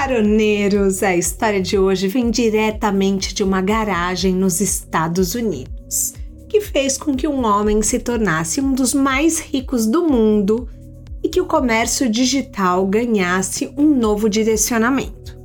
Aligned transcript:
Caroneiros, 0.00 1.02
a 1.02 1.16
história 1.16 1.60
de 1.60 1.76
hoje 1.76 2.06
vem 2.06 2.30
diretamente 2.30 3.34
de 3.34 3.42
uma 3.42 3.60
garagem 3.60 4.32
nos 4.32 4.60
Estados 4.60 5.34
Unidos, 5.34 6.14
que 6.48 6.60
fez 6.60 6.96
com 6.96 7.16
que 7.16 7.26
um 7.26 7.44
homem 7.44 7.82
se 7.82 7.98
tornasse 7.98 8.60
um 8.60 8.72
dos 8.72 8.94
mais 8.94 9.40
ricos 9.40 9.86
do 9.86 10.06
mundo 10.06 10.68
e 11.20 11.28
que 11.28 11.40
o 11.40 11.46
comércio 11.46 12.08
digital 12.08 12.86
ganhasse 12.86 13.74
um 13.76 13.92
novo 13.92 14.28
direcionamento. 14.28 15.36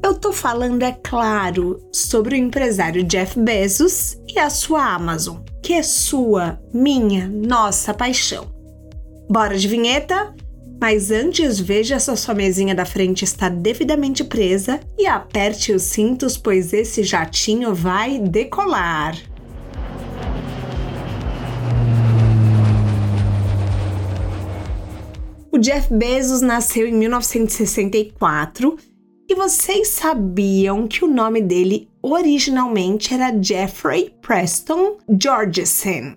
Eu 0.00 0.14
tô 0.14 0.32
falando, 0.32 0.84
é 0.84 0.92
claro, 0.92 1.80
sobre 1.90 2.36
o 2.36 2.38
empresário 2.38 3.02
Jeff 3.02 3.36
Bezos 3.40 4.16
e 4.32 4.38
a 4.38 4.48
sua 4.48 4.84
Amazon, 4.94 5.38
que 5.60 5.72
é 5.72 5.82
sua, 5.82 6.60
minha, 6.72 7.26
nossa 7.26 7.92
paixão. 7.92 8.46
Bora 9.28 9.58
de 9.58 9.66
vinheta? 9.66 10.32
Mas 10.80 11.10
antes, 11.10 11.58
veja 11.58 11.98
se 11.98 12.10
a 12.10 12.16
sua 12.16 12.34
mesinha 12.34 12.74
da 12.74 12.84
frente 12.84 13.24
está 13.24 13.48
devidamente 13.48 14.22
presa 14.22 14.78
e 14.98 15.06
aperte 15.06 15.72
os 15.72 15.82
cintos, 15.82 16.36
pois 16.36 16.72
esse 16.72 17.02
jatinho 17.02 17.74
vai 17.74 18.18
decolar. 18.18 19.16
O 25.50 25.58
Jeff 25.58 25.92
Bezos 25.92 26.42
nasceu 26.42 26.86
em 26.86 26.92
1964 26.92 28.76
e 29.26 29.34
vocês 29.34 29.88
sabiam 29.88 30.86
que 30.86 31.02
o 31.02 31.08
nome 31.08 31.40
dele 31.40 31.88
originalmente 32.02 33.14
era 33.14 33.34
Jeffrey 33.42 34.14
Preston 34.20 34.98
Georgeson? 35.08 36.14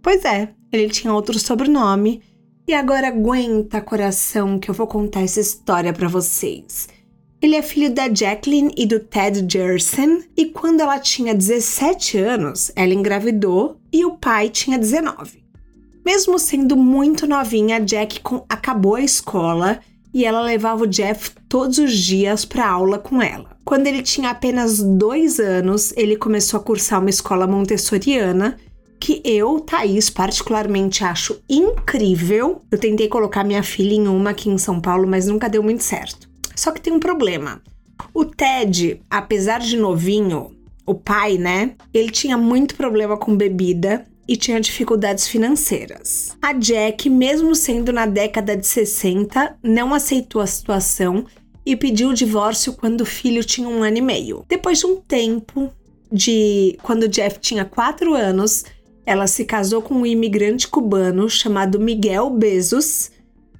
Pois 0.00 0.24
é, 0.24 0.50
ele 0.72 0.88
tinha 0.88 1.12
outro 1.12 1.36
sobrenome 1.38 2.22
e 2.66 2.74
agora 2.74 3.08
aguenta, 3.08 3.80
coração, 3.80 4.58
que 4.58 4.70
eu 4.70 4.74
vou 4.74 4.86
contar 4.86 5.22
essa 5.22 5.40
história 5.40 5.92
para 5.92 6.08
vocês. 6.08 6.88
Ele 7.40 7.56
é 7.56 7.62
filho 7.62 7.92
da 7.92 8.08
Jacqueline 8.08 8.72
e 8.76 8.86
do 8.86 9.00
Ted 9.00 9.44
Jerson, 9.52 10.22
e 10.36 10.46
quando 10.46 10.80
ela 10.80 11.00
tinha 11.00 11.34
17 11.34 12.16
anos, 12.18 12.70
ela 12.76 12.94
engravidou 12.94 13.78
e 13.92 14.04
o 14.04 14.12
pai 14.12 14.48
tinha 14.48 14.78
19. 14.78 15.42
Mesmo 16.04 16.38
sendo 16.38 16.76
muito 16.76 17.26
novinha, 17.26 17.80
Jack 17.80 18.20
acabou 18.48 18.94
a 18.94 19.02
escola 19.02 19.80
e 20.14 20.24
ela 20.24 20.42
levava 20.42 20.84
o 20.84 20.86
Jeff 20.86 21.32
todos 21.48 21.78
os 21.78 21.96
dias 21.96 22.44
para 22.44 22.68
aula 22.68 22.98
com 22.98 23.20
ela. 23.20 23.56
Quando 23.64 23.86
ele 23.86 24.02
tinha 24.02 24.30
apenas 24.30 24.80
dois 24.82 25.40
anos, 25.40 25.92
ele 25.96 26.16
começou 26.16 26.60
a 26.60 26.62
cursar 26.62 27.00
uma 27.00 27.10
escola 27.10 27.46
montessoriana 27.46 28.56
que 29.02 29.20
eu, 29.24 29.58
Thaís, 29.58 30.08
particularmente 30.08 31.02
acho 31.02 31.42
incrível. 31.50 32.62
Eu 32.70 32.78
tentei 32.78 33.08
colocar 33.08 33.42
minha 33.42 33.64
filha 33.64 33.94
em 33.94 34.06
uma 34.06 34.30
aqui 34.30 34.48
em 34.48 34.56
São 34.56 34.80
Paulo, 34.80 35.08
mas 35.08 35.26
nunca 35.26 35.48
deu 35.48 35.60
muito 35.60 35.82
certo. 35.82 36.30
Só 36.54 36.70
que 36.70 36.80
tem 36.80 36.92
um 36.92 37.00
problema. 37.00 37.60
O 38.14 38.24
Ted, 38.24 39.02
apesar 39.10 39.58
de 39.58 39.76
novinho, 39.76 40.56
o 40.86 40.94
pai, 40.94 41.36
né? 41.36 41.72
Ele 41.92 42.10
tinha 42.10 42.38
muito 42.38 42.76
problema 42.76 43.16
com 43.16 43.36
bebida 43.36 44.04
e 44.28 44.36
tinha 44.36 44.60
dificuldades 44.60 45.26
financeiras. 45.26 46.36
A 46.40 46.52
Jack, 46.52 47.10
mesmo 47.10 47.56
sendo 47.56 47.92
na 47.92 48.06
década 48.06 48.56
de 48.56 48.68
60, 48.68 49.56
não 49.64 49.92
aceitou 49.92 50.40
a 50.40 50.46
situação 50.46 51.26
e 51.66 51.74
pediu 51.74 52.10
o 52.10 52.14
divórcio 52.14 52.74
quando 52.74 53.00
o 53.00 53.06
filho 53.06 53.42
tinha 53.42 53.68
um 53.68 53.82
ano 53.82 53.98
e 53.98 54.00
meio. 54.00 54.44
Depois 54.48 54.78
de 54.78 54.86
um 54.86 55.00
tempo, 55.00 55.72
de 56.12 56.78
quando 56.84 57.04
o 57.04 57.08
Jeff 57.08 57.40
tinha 57.40 57.64
4 57.64 58.14
anos, 58.14 58.64
ela 59.04 59.26
se 59.26 59.44
casou 59.44 59.82
com 59.82 59.94
um 59.94 60.06
imigrante 60.06 60.68
cubano 60.68 61.28
chamado 61.28 61.78
Miguel 61.78 62.30
Bezos, 62.30 63.10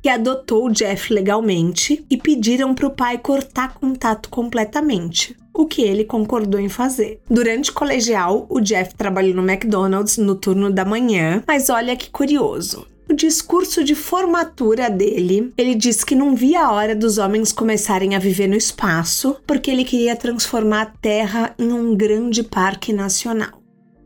que 0.03 0.09
adotou 0.09 0.67
o 0.67 0.71
Jeff 0.71 1.13
legalmente 1.13 2.05
e 2.11 2.17
pediram 2.17 2.75
para 2.75 2.89
o 2.89 2.91
pai 2.91 3.19
cortar 3.19 3.75
contato 3.75 4.29
completamente, 4.29 5.37
o 5.55 5.65
que 5.65 5.83
ele 5.83 6.05
concordou 6.05 6.61
em 6.61 6.69
fazer. 6.69 7.21
Durante 7.31 7.71
o 7.71 7.75
colegial, 7.75 8.47
o 8.49 8.61
Jeff 8.61 8.95
trabalhou 8.97 9.35
no 9.35 9.49
McDonald's 9.49 10.19
no 10.19 10.35
turno 10.35 10.73
da 10.73 10.85
manhã, 10.85 11.43
mas 11.47 11.71
olha 11.71 11.97
que 11.97 12.11
curioso. 12.11 12.87
O 13.09 13.15
discurso 13.15 13.85
de 13.85 13.95
formatura 13.95 14.89
dele, 14.89 15.53
ele 15.59 15.75
disse 15.75 16.05
que 16.05 16.15
não 16.15 16.35
via 16.35 16.65
a 16.65 16.73
hora 16.73 16.97
dos 16.97 17.19
homens 17.19 17.53
começarem 17.53 18.17
a 18.17 18.19
viver 18.19 18.49
no 18.49 18.57
espaço, 18.57 19.37
porque 19.47 19.71
ele 19.71 19.85
queria 19.85 20.17
transformar 20.17 20.83
a 20.83 20.87
Terra 20.87 21.55
em 21.59 21.73
um 21.73 21.95
grande 21.95 22.43
parque 22.43 22.93
nacional. 22.93 23.62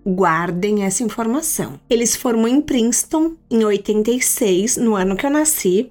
Guardem 0.06 0.84
essa 0.84 1.03
informação. 1.03 1.81
Ele 1.91 2.06
se 2.06 2.17
formou 2.17 2.47
em 2.47 2.61
Princeton 2.61 3.33
em 3.50 3.65
86, 3.65 4.77
no 4.77 4.94
ano 4.94 5.17
que 5.17 5.27
eu 5.27 5.31
nasci, 5.31 5.89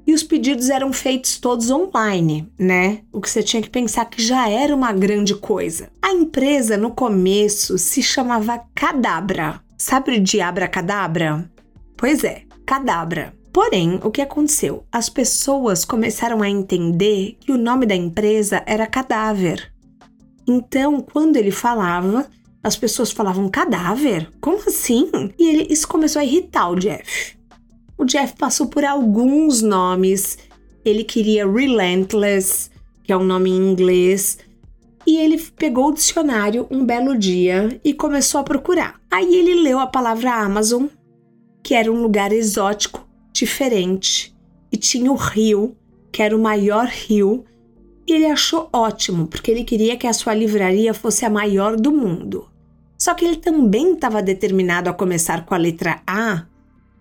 e 0.06 0.14
os 0.14 0.22
pedidos 0.22 0.70
eram 0.70 0.94
feitos 0.94 1.40
todos 1.40 1.72
online, 1.72 2.48
né? 2.60 3.00
O 3.12 3.20
que 3.20 3.30
você 3.30 3.42
tinha 3.42 3.62
que 3.62 3.72
pensar 3.72 4.06
que 4.06 4.22
já 4.22 4.48
era 4.48 4.74
uma 4.74 4.94
grande 4.94 5.34
coisa. 5.34 5.90
A 6.00 6.12
empresa 6.12 6.78
no 6.78 6.92
começo 6.92 7.78
se 7.80 8.04
chamava 8.04 8.62
Cadabra. 8.76 9.60
Sabe 9.76 10.20
de 10.20 10.40
Abracadabra? 10.40 11.52
Pois 11.98 12.24
é, 12.24 12.44
Cadabra. 12.68 13.34
Porém, 13.58 14.00
o 14.04 14.12
que 14.12 14.22
aconteceu? 14.22 14.86
As 14.92 15.10
pessoas 15.10 15.84
começaram 15.84 16.44
a 16.44 16.48
entender 16.48 17.38
que 17.40 17.52
o 17.52 17.58
nome 17.58 17.88
da 17.88 17.96
empresa 17.96 18.62
era 18.68 18.86
cadáver. 18.86 19.74
Então, 20.48 21.02
quando 21.02 21.38
ele 21.38 21.50
falava, 21.50 22.28
as 22.64 22.76
pessoas 22.78 23.12
falavam 23.12 23.50
cadáver? 23.50 24.30
Como 24.40 24.60
assim? 24.60 25.10
E 25.40 25.50
ele, 25.50 25.74
isso 25.74 25.88
começou 25.88 26.20
a 26.20 26.24
irritar 26.24 26.70
o 26.70 26.76
Jeff. 26.76 27.36
O 27.98 28.06
Jeff 28.06 28.36
passou 28.38 28.68
por 28.68 28.86
alguns 28.86 29.64
nomes. 29.64 30.38
Ele 30.86 31.04
queria 31.04 31.52
Relentless, 31.52 32.70
que 33.04 33.12
é 33.12 33.18
um 33.18 33.24
nome 33.24 33.50
em 33.50 33.72
inglês, 33.72 34.38
e 35.04 35.18
ele 35.18 35.42
pegou 35.58 35.88
o 35.88 35.94
dicionário 35.96 36.68
um 36.70 36.86
belo 36.86 37.18
dia 37.18 37.82
e 37.84 37.92
começou 37.92 38.40
a 38.40 38.44
procurar. 38.44 39.02
Aí 39.10 39.34
ele 39.34 39.64
leu 39.64 39.80
a 39.80 39.88
palavra 39.88 40.32
Amazon, 40.32 40.86
que 41.64 41.74
era 41.74 41.92
um 41.92 42.04
lugar 42.04 42.32
exótico 42.32 43.07
diferente 43.38 44.36
e 44.72 44.78
tinha 44.78 45.12
o 45.12 45.16
rio, 45.16 45.76
que 46.12 46.22
era 46.22 46.36
o 46.36 46.42
maior 46.42 46.88
rio, 46.88 47.46
e 48.08 48.14
ele 48.14 48.26
achou 48.26 48.70
ótimo, 48.72 49.28
porque 49.28 49.52
ele 49.52 49.64
queria 49.64 49.98
que 49.98 50.08
a 50.08 50.14
sua 50.14 50.34
livraria 50.34 50.94
fosse 50.94 51.26
a 51.26 51.30
maior 51.30 51.76
do 51.76 51.92
mundo. 51.92 52.48
Só 52.98 53.14
que 53.14 53.26
ele 53.26 53.38
também 53.38 53.94
estava 53.94 54.22
determinado 54.22 54.90
a 54.90 54.94
começar 54.94 55.46
com 55.46 55.54
a 55.54 55.58
letra 55.58 56.02
A, 56.08 56.46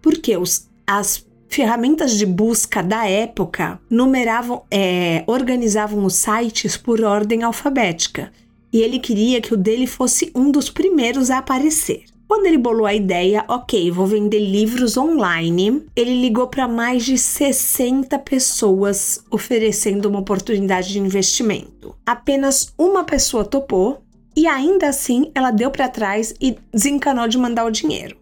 porque 0.02 0.36
os, 0.36 0.68
as 0.86 1.24
ferramentas 1.48 2.12
de 2.18 2.26
busca 2.26 2.82
da 2.82 3.08
época 3.08 3.80
numeravam, 3.88 4.64
é, 4.70 5.24
organizavam 5.26 6.04
os 6.04 6.14
sites 6.14 6.76
por 6.76 7.02
ordem 7.02 7.42
alfabética, 7.42 8.32
e 8.72 8.80
ele 8.80 8.98
queria 8.98 9.40
que 9.40 9.54
o 9.54 9.56
dele 9.56 9.86
fosse 9.86 10.30
um 10.34 10.50
dos 10.50 10.68
primeiros 10.68 11.30
a 11.30 11.38
aparecer. 11.38 12.04
Quando 12.28 12.46
ele 12.46 12.58
bolou 12.58 12.86
a 12.86 12.94
ideia, 12.94 13.44
ok, 13.46 13.90
vou 13.92 14.04
vender 14.04 14.40
livros 14.40 14.96
online, 14.96 15.86
ele 15.94 16.20
ligou 16.20 16.48
para 16.48 16.66
mais 16.66 17.04
de 17.04 17.16
60 17.16 18.18
pessoas 18.18 19.24
oferecendo 19.30 20.06
uma 20.06 20.18
oportunidade 20.18 20.92
de 20.92 20.98
investimento. 20.98 21.94
Apenas 22.04 22.74
uma 22.76 23.04
pessoa 23.04 23.44
topou 23.44 24.02
e 24.36 24.46
ainda 24.46 24.88
assim 24.88 25.30
ela 25.36 25.52
deu 25.52 25.70
para 25.70 25.88
trás 25.88 26.34
e 26.40 26.56
desencanou 26.72 27.28
de 27.28 27.38
mandar 27.38 27.64
o 27.64 27.70
dinheiro. 27.70 28.16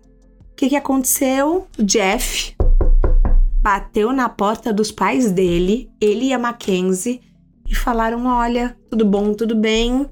O 0.53 0.55
que, 0.55 0.69
que 0.69 0.77
aconteceu? 0.77 1.67
O 1.79 1.83
Jeff 1.83 2.55
bateu 3.63 4.13
na 4.13 4.29
porta 4.29 4.71
dos 4.71 4.93
pais 4.93 5.31
dele, 5.31 5.91
ele 5.99 6.27
e 6.27 6.33
a 6.35 6.39
Mackenzie, 6.39 7.23
e 7.67 7.75
falaram: 7.75 8.27
Olha, 8.27 8.77
tudo 8.91 9.07
bom, 9.07 9.33
tudo 9.33 9.57
bem 9.57 10.07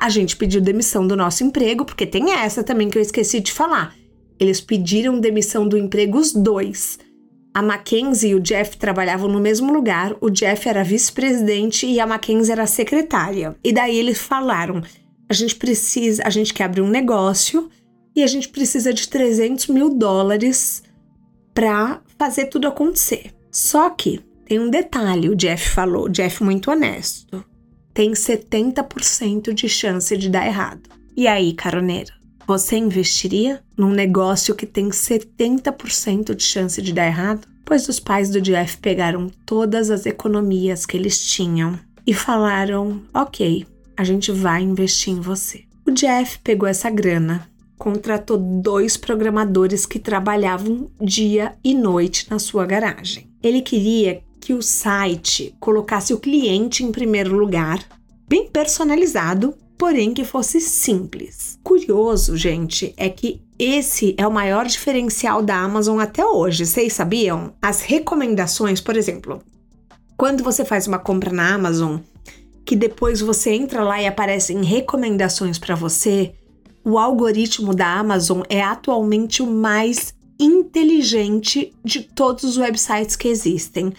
a 0.00 0.08
gente 0.08 0.34
pediu 0.34 0.62
demissão 0.62 1.06
do 1.06 1.14
nosso 1.14 1.44
emprego, 1.44 1.84
porque 1.84 2.06
tem 2.06 2.32
essa 2.32 2.64
também 2.64 2.88
que 2.88 2.96
eu 2.96 3.02
esqueci 3.02 3.38
de 3.38 3.52
falar. 3.52 3.94
Eles 4.38 4.58
pediram 4.58 5.20
demissão 5.20 5.68
do 5.68 5.76
emprego 5.76 6.16
os 6.16 6.32
dois. 6.32 6.98
A 7.52 7.60
Mackenzie 7.60 8.30
e 8.30 8.34
o 8.34 8.40
Jeff 8.40 8.78
trabalhavam 8.78 9.28
no 9.28 9.38
mesmo 9.38 9.70
lugar, 9.70 10.16
o 10.18 10.30
Jeff 10.30 10.66
era 10.66 10.82
vice-presidente 10.82 11.86
e 11.86 12.00
a 12.00 12.06
Mackenzie 12.06 12.52
era 12.52 12.66
secretária. 12.66 13.54
E 13.62 13.72
daí 13.72 13.98
eles 13.98 14.18
falaram: 14.18 14.82
a 15.28 15.34
gente 15.34 15.56
precisa, 15.56 16.22
a 16.24 16.30
gente 16.30 16.54
quer 16.54 16.64
abrir 16.64 16.80
um 16.80 16.88
negócio 16.88 17.68
e 18.16 18.22
a 18.22 18.26
gente 18.26 18.48
precisa 18.48 18.94
de 18.94 19.06
300 19.06 19.66
mil 19.66 19.90
dólares 19.90 20.82
para 21.52 22.00
fazer 22.16 22.46
tudo 22.46 22.66
acontecer. 22.66 23.34
Só 23.50 23.90
que 23.90 24.20
tem 24.46 24.58
um 24.58 24.70
detalhe, 24.70 25.28
o 25.28 25.36
Jeff 25.36 25.68
falou, 25.68 26.04
o 26.04 26.08
Jeff 26.08 26.42
muito 26.42 26.70
honesto 26.70 27.44
tem 28.00 28.12
70% 28.12 29.52
de 29.52 29.68
chance 29.68 30.16
de 30.16 30.30
dar 30.30 30.46
errado. 30.46 30.88
E 31.14 31.26
aí, 31.26 31.52
caroneiro, 31.52 32.10
você 32.46 32.78
investiria 32.78 33.62
num 33.76 33.90
negócio 33.90 34.54
que 34.54 34.64
tem 34.64 34.88
70% 34.88 36.34
de 36.34 36.42
chance 36.42 36.80
de 36.80 36.94
dar 36.94 37.08
errado? 37.08 37.46
Pois 37.62 37.86
os 37.90 38.00
pais 38.00 38.30
do 38.30 38.40
Jeff 38.40 38.78
pegaram 38.78 39.30
todas 39.44 39.90
as 39.90 40.06
economias 40.06 40.86
que 40.86 40.96
eles 40.96 41.26
tinham 41.26 41.78
e 42.06 42.14
falaram: 42.14 43.02
ok, 43.12 43.66
a 43.94 44.02
gente 44.02 44.32
vai 44.32 44.62
investir 44.62 45.12
em 45.12 45.20
você. 45.20 45.64
O 45.86 45.90
Jeff 45.90 46.38
pegou 46.38 46.66
essa 46.66 46.88
grana, 46.88 47.50
contratou 47.76 48.38
dois 48.38 48.96
programadores 48.96 49.84
que 49.84 49.98
trabalhavam 49.98 50.90
dia 50.98 51.54
e 51.62 51.74
noite 51.74 52.30
na 52.30 52.38
sua 52.38 52.64
garagem. 52.64 53.28
Ele 53.42 53.60
queria 53.60 54.22
que 54.40 54.54
o 54.54 54.62
site 54.62 55.54
colocasse 55.60 56.14
o 56.14 56.18
cliente 56.18 56.82
em 56.82 56.90
primeiro 56.90 57.36
lugar, 57.36 57.84
bem 58.28 58.48
personalizado, 58.48 59.54
porém 59.76 60.14
que 60.14 60.24
fosse 60.24 60.60
simples. 60.60 61.58
Curioso, 61.62 62.36
gente, 62.36 62.94
é 62.96 63.08
que 63.08 63.40
esse 63.58 64.14
é 64.16 64.26
o 64.26 64.32
maior 64.32 64.66
diferencial 64.66 65.42
da 65.42 65.56
Amazon 65.56 66.00
até 66.00 66.24
hoje. 66.24 66.64
Vocês 66.64 66.92
sabiam? 66.92 67.52
As 67.60 67.82
recomendações, 67.82 68.80
por 68.80 68.96
exemplo, 68.96 69.42
quando 70.16 70.42
você 70.42 70.64
faz 70.64 70.86
uma 70.86 70.98
compra 70.98 71.32
na 71.32 71.54
Amazon, 71.54 71.98
que 72.64 72.76
depois 72.76 73.20
você 73.20 73.50
entra 73.52 73.82
lá 73.82 74.00
e 74.00 74.06
aparecem 74.06 74.62
recomendações 74.62 75.58
para 75.58 75.74
você, 75.74 76.34
o 76.84 76.98
algoritmo 76.98 77.74
da 77.74 77.98
Amazon 77.98 78.42
é 78.48 78.62
atualmente 78.62 79.42
o 79.42 79.46
mais 79.46 80.14
inteligente 80.38 81.74
de 81.84 82.02
todos 82.02 82.44
os 82.44 82.56
websites 82.56 83.16
que 83.16 83.28
existem. 83.28 83.92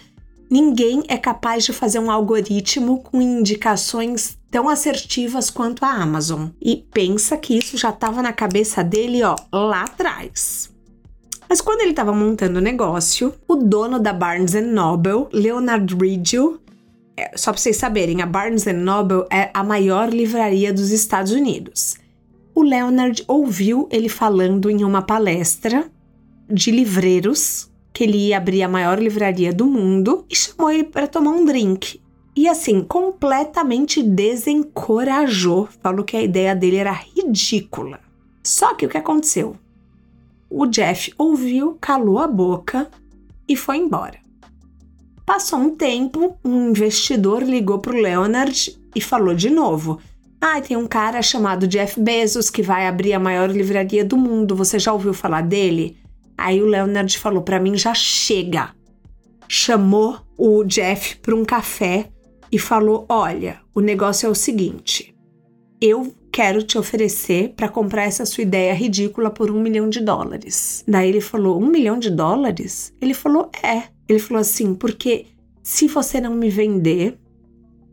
Ninguém 0.52 1.02
é 1.08 1.16
capaz 1.16 1.64
de 1.64 1.72
fazer 1.72 1.98
um 1.98 2.10
algoritmo 2.10 2.98
com 2.98 3.22
indicações 3.22 4.36
tão 4.50 4.68
assertivas 4.68 5.48
quanto 5.48 5.82
a 5.82 5.88
Amazon. 5.88 6.48
E 6.60 6.76
pensa 6.92 7.38
que 7.38 7.56
isso 7.56 7.78
já 7.78 7.88
estava 7.88 8.20
na 8.20 8.34
cabeça 8.34 8.84
dele, 8.84 9.22
ó, 9.22 9.34
lá 9.50 9.84
atrás. 9.84 10.70
Mas 11.48 11.62
quando 11.62 11.80
ele 11.80 11.92
estava 11.92 12.12
montando 12.12 12.58
o 12.58 12.62
negócio, 12.62 13.32
o 13.48 13.56
dono 13.56 13.98
da 13.98 14.12
Barnes 14.12 14.52
Noble, 14.52 15.26
Leonard 15.32 15.94
Riddle, 15.94 16.60
é, 17.16 17.34
só 17.34 17.50
para 17.50 17.58
vocês 17.58 17.78
saberem, 17.78 18.20
a 18.20 18.26
Barnes 18.26 18.66
Noble 18.66 19.24
é 19.32 19.48
a 19.54 19.64
maior 19.64 20.10
livraria 20.10 20.70
dos 20.70 20.90
Estados 20.90 21.32
Unidos. 21.32 21.96
O 22.54 22.62
Leonard 22.62 23.24
ouviu 23.26 23.88
ele 23.90 24.10
falando 24.10 24.68
em 24.68 24.84
uma 24.84 25.00
palestra 25.00 25.90
de 26.46 26.70
livreiros 26.70 27.71
que 27.92 28.04
ele 28.04 28.28
ia 28.28 28.38
abrir 28.38 28.62
a 28.62 28.68
maior 28.68 28.98
livraria 28.98 29.52
do 29.52 29.66
mundo 29.66 30.24
e 30.30 30.34
chamou 30.34 30.70
ele 30.70 30.84
para 30.84 31.06
tomar 31.06 31.30
um 31.32 31.44
drink. 31.44 32.00
E 32.34 32.48
assim, 32.48 32.82
completamente 32.82 34.02
desencorajou, 34.02 35.68
falou 35.82 36.04
que 36.04 36.16
a 36.16 36.22
ideia 36.22 36.56
dele 36.56 36.76
era 36.76 36.92
ridícula. 36.92 38.00
Só 38.42 38.74
que 38.74 38.86
o 38.86 38.88
que 38.88 38.96
aconteceu? 38.96 39.54
O 40.48 40.66
Jeff 40.66 41.12
ouviu, 41.18 41.76
calou 41.80 42.18
a 42.18 42.26
boca 42.26 42.90
e 43.46 43.54
foi 43.54 43.76
embora. 43.76 44.18
Passou 45.24 45.58
um 45.58 45.76
tempo, 45.76 46.36
um 46.44 46.70
investidor 46.70 47.42
ligou 47.42 47.78
para 47.78 47.94
o 47.94 48.00
Leonard 48.00 48.78
e 48.94 49.00
falou 49.00 49.34
de 49.34 49.48
novo: 49.48 50.00
Ah, 50.40 50.60
tem 50.60 50.76
um 50.76 50.86
cara 50.86 51.22
chamado 51.22 51.68
Jeff 51.68 52.00
Bezos 52.00 52.50
que 52.50 52.62
vai 52.62 52.86
abrir 52.86 53.12
a 53.12 53.20
maior 53.20 53.50
livraria 53.50 54.04
do 54.04 54.16
mundo. 54.16 54.56
Você 54.56 54.78
já 54.78 54.92
ouviu 54.92 55.14
falar 55.14 55.42
dele? 55.42 55.96
Aí 56.36 56.62
o 56.62 56.66
Leonard 56.66 57.18
falou 57.18 57.42
para 57.42 57.60
mim: 57.60 57.76
já 57.76 57.94
chega. 57.94 58.74
Chamou 59.48 60.18
o 60.36 60.64
Jeff 60.64 61.16
para 61.16 61.34
um 61.34 61.44
café 61.44 62.10
e 62.50 62.58
falou: 62.58 63.06
Olha, 63.08 63.60
o 63.74 63.80
negócio 63.80 64.26
é 64.26 64.30
o 64.30 64.34
seguinte. 64.34 65.14
Eu 65.80 66.14
quero 66.30 66.62
te 66.62 66.78
oferecer 66.78 67.52
para 67.54 67.68
comprar 67.68 68.04
essa 68.04 68.24
sua 68.24 68.42
ideia 68.42 68.72
ridícula 68.72 69.30
por 69.30 69.50
um 69.50 69.60
milhão 69.60 69.88
de 69.88 70.00
dólares. 70.00 70.84
Daí 70.86 71.08
ele 71.08 71.20
falou: 71.20 71.60
Um 71.60 71.66
milhão 71.66 71.98
de 71.98 72.10
dólares? 72.10 72.92
Ele 73.00 73.14
falou: 73.14 73.50
É. 73.62 73.84
Ele 74.08 74.18
falou 74.18 74.40
assim: 74.40 74.74
Porque 74.74 75.26
se 75.62 75.86
você 75.86 76.20
não 76.20 76.34
me 76.34 76.50
vender, 76.50 77.18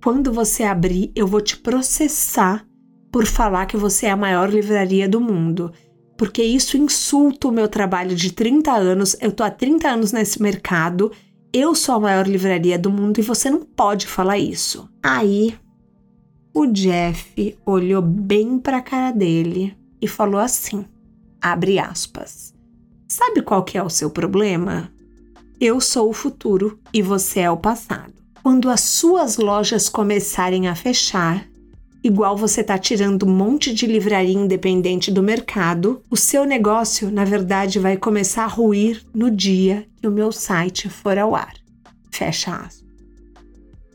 quando 0.03 0.31
você 0.31 0.63
abrir, 0.63 1.11
eu 1.15 1.27
vou 1.27 1.41
te 1.41 1.57
processar 1.57 2.65
por 3.11 3.25
falar 3.25 3.65
que 3.65 3.77
você 3.77 4.05
é 4.05 4.11
a 4.11 4.17
maior 4.17 4.49
livraria 4.49 5.09
do 5.09 5.19
mundo 5.19 5.71
porque 6.19 6.43
isso 6.43 6.75
insulta 6.75 7.47
o 7.47 7.51
meu 7.51 7.69
trabalho 7.69 8.13
de 8.13 8.33
30 8.33 8.73
anos. 8.73 9.15
Eu 9.21 9.31
tô 9.31 9.41
há 9.41 9.49
30 9.49 9.87
anos 9.87 10.11
nesse 10.11 10.41
mercado, 10.41 11.13
eu 11.53 11.73
sou 11.73 11.95
a 11.95 11.99
maior 12.01 12.27
livraria 12.27 12.77
do 12.77 12.91
mundo 12.91 13.19
e 13.19 13.23
você 13.23 13.49
não 13.49 13.61
pode 13.61 14.05
falar 14.05 14.37
isso. 14.37 14.89
Aí 15.01 15.57
o 16.53 16.65
Jeff 16.65 17.57
olhou 17.65 18.01
bem 18.01 18.59
para 18.59 18.79
a 18.79 18.81
cara 18.81 19.11
dele 19.11 19.73
e 20.01 20.09
falou 20.09 20.41
assim: 20.41 20.83
abre 21.41 21.79
aspas. 21.79 22.53
Sabe 23.07 23.41
qual 23.41 23.63
que 23.63 23.77
é 23.77 23.81
o 23.81 23.89
seu 23.89 24.09
problema? 24.09 24.91
Eu 25.57 25.79
sou 25.79 26.09
o 26.09 26.13
futuro 26.13 26.81
e 26.93 27.01
você 27.01 27.39
é 27.39 27.49
o 27.49 27.55
passado. 27.55 28.13
Quando 28.43 28.69
as 28.69 28.81
suas 28.81 29.37
lojas 29.37 29.87
começarem 29.87 30.67
a 30.67 30.75
fechar, 30.75 31.47
igual 32.03 32.37
você 32.37 32.61
está 32.61 32.77
tirando 32.77 33.25
um 33.25 33.29
monte 33.29 33.73
de 33.73 33.85
livraria 33.85 34.37
independente 34.37 35.11
do 35.11 35.21
mercado, 35.21 36.01
o 36.09 36.15
seu 36.15 36.45
negócio, 36.45 37.11
na 37.11 37.25
verdade, 37.25 37.79
vai 37.79 37.97
começar 37.97 38.43
a 38.43 38.47
ruir 38.47 39.03
no 39.13 39.29
dia 39.29 39.85
que 40.01 40.07
o 40.07 40.11
meu 40.11 40.31
site 40.31 40.89
for 40.89 41.17
ao 41.17 41.35
ar. 41.35 41.53
Fecha 42.11 42.55
aspas. 42.55 42.83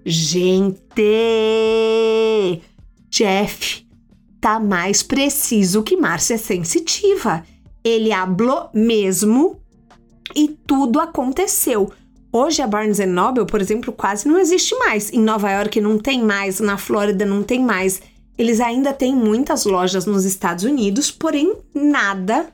Gente! 0.04 1.02
Jeff 3.08 3.86
tá 4.40 4.60
mais 4.60 5.02
preciso 5.02 5.82
que 5.82 5.96
Márcia 5.96 6.36
sensitiva. 6.36 7.42
Ele 7.82 8.12
hablou 8.12 8.68
mesmo 8.74 9.60
e 10.34 10.48
tudo 10.48 11.00
aconteceu. 11.00 11.90
Hoje 12.36 12.60
a 12.62 12.66
Barnes 12.66 12.98
Noble, 12.98 13.46
por 13.46 13.60
exemplo, 13.60 13.92
quase 13.92 14.26
não 14.26 14.36
existe 14.40 14.76
mais. 14.76 15.12
Em 15.12 15.20
Nova 15.20 15.48
York 15.52 15.80
não 15.80 15.96
tem 15.96 16.20
mais, 16.20 16.58
na 16.58 16.76
Flórida 16.76 17.24
não 17.24 17.44
tem 17.44 17.62
mais. 17.62 18.02
Eles 18.36 18.60
ainda 18.60 18.92
têm 18.92 19.14
muitas 19.14 19.64
lojas 19.64 20.04
nos 20.04 20.24
Estados 20.24 20.64
Unidos, 20.64 21.12
porém 21.12 21.54
nada 21.72 22.48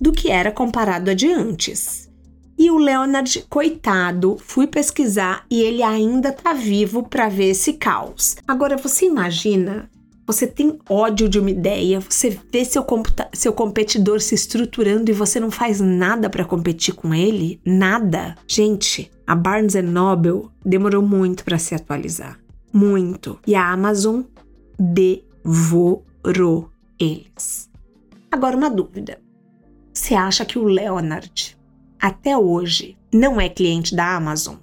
do 0.00 0.10
que 0.10 0.32
era 0.32 0.50
comparado 0.50 1.12
a 1.12 1.14
de 1.14 1.32
antes. 1.32 2.10
E 2.58 2.72
o 2.72 2.76
Leonard, 2.76 3.46
coitado, 3.48 4.36
fui 4.44 4.66
pesquisar 4.66 5.46
e 5.48 5.62
ele 5.62 5.84
ainda 5.84 6.32
tá 6.32 6.52
vivo 6.52 7.04
para 7.04 7.28
ver 7.28 7.50
esse 7.50 7.74
caos. 7.74 8.36
Agora 8.48 8.76
você 8.76 9.06
imagina 9.06 9.88
você 10.30 10.46
tem 10.46 10.78
ódio 10.88 11.28
de 11.28 11.40
uma 11.40 11.50
ideia, 11.50 11.98
você 11.98 12.38
vê 12.52 12.64
seu, 12.64 12.86
seu 13.32 13.52
competidor 13.52 14.20
se 14.20 14.36
estruturando 14.36 15.10
e 15.10 15.14
você 15.14 15.40
não 15.40 15.50
faz 15.50 15.80
nada 15.80 16.30
para 16.30 16.44
competir 16.44 16.94
com 16.94 17.12
ele? 17.12 17.60
Nada. 17.66 18.36
Gente, 18.46 19.10
A 19.30 19.36
Barnes 19.36 19.74
Noble 19.74 20.48
demorou 20.66 21.00
muito 21.00 21.44
para 21.44 21.56
se 21.56 21.72
atualizar. 21.72 22.36
Muito. 22.72 23.38
E 23.46 23.54
a 23.54 23.70
Amazon 23.70 24.22
devorou 24.76 26.68
eles. 26.98 27.70
Agora, 28.28 28.56
uma 28.56 28.68
dúvida. 28.68 29.20
Você 29.94 30.16
acha 30.16 30.44
que 30.44 30.58
o 30.58 30.64
Leonard, 30.64 31.56
até 32.02 32.36
hoje, 32.36 32.98
não 33.14 33.40
é 33.40 33.48
cliente 33.48 33.94
da 33.94 34.16
Amazon? 34.16 34.56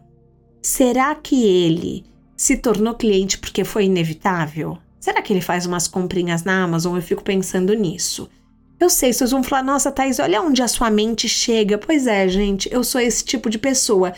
Será 0.61 1.15
que 1.15 1.45
ele 1.45 2.03
se 2.35 2.57
tornou 2.57 2.93
cliente 2.93 3.37
porque 3.37 3.63
foi 3.63 3.85
inevitável? 3.85 4.77
Será 4.99 5.21
que 5.21 5.31
ele 5.31 5.39
faz 5.39 5.65
umas 5.65 5.87
comprinhas 5.87 6.43
na 6.43 6.65
Amazon? 6.65 6.97
Eu 6.97 7.01
fico 7.01 7.23
pensando 7.23 7.73
nisso. 7.73 8.29
Eu 8.77 8.89
sei, 8.89 9.13
vocês 9.13 9.31
vão 9.31 9.43
falar, 9.43 9.63
nossa, 9.63 9.93
Thaís, 9.93 10.19
olha 10.19 10.41
onde 10.41 10.61
a 10.61 10.67
sua 10.67 10.91
mente 10.91 11.29
chega. 11.29 11.77
Pois 11.77 12.05
é, 12.05 12.27
gente, 12.27 12.67
eu 12.69 12.83
sou 12.83 12.99
esse 12.99 13.23
tipo 13.23 13.49
de 13.49 13.57
pessoa. 13.57 14.13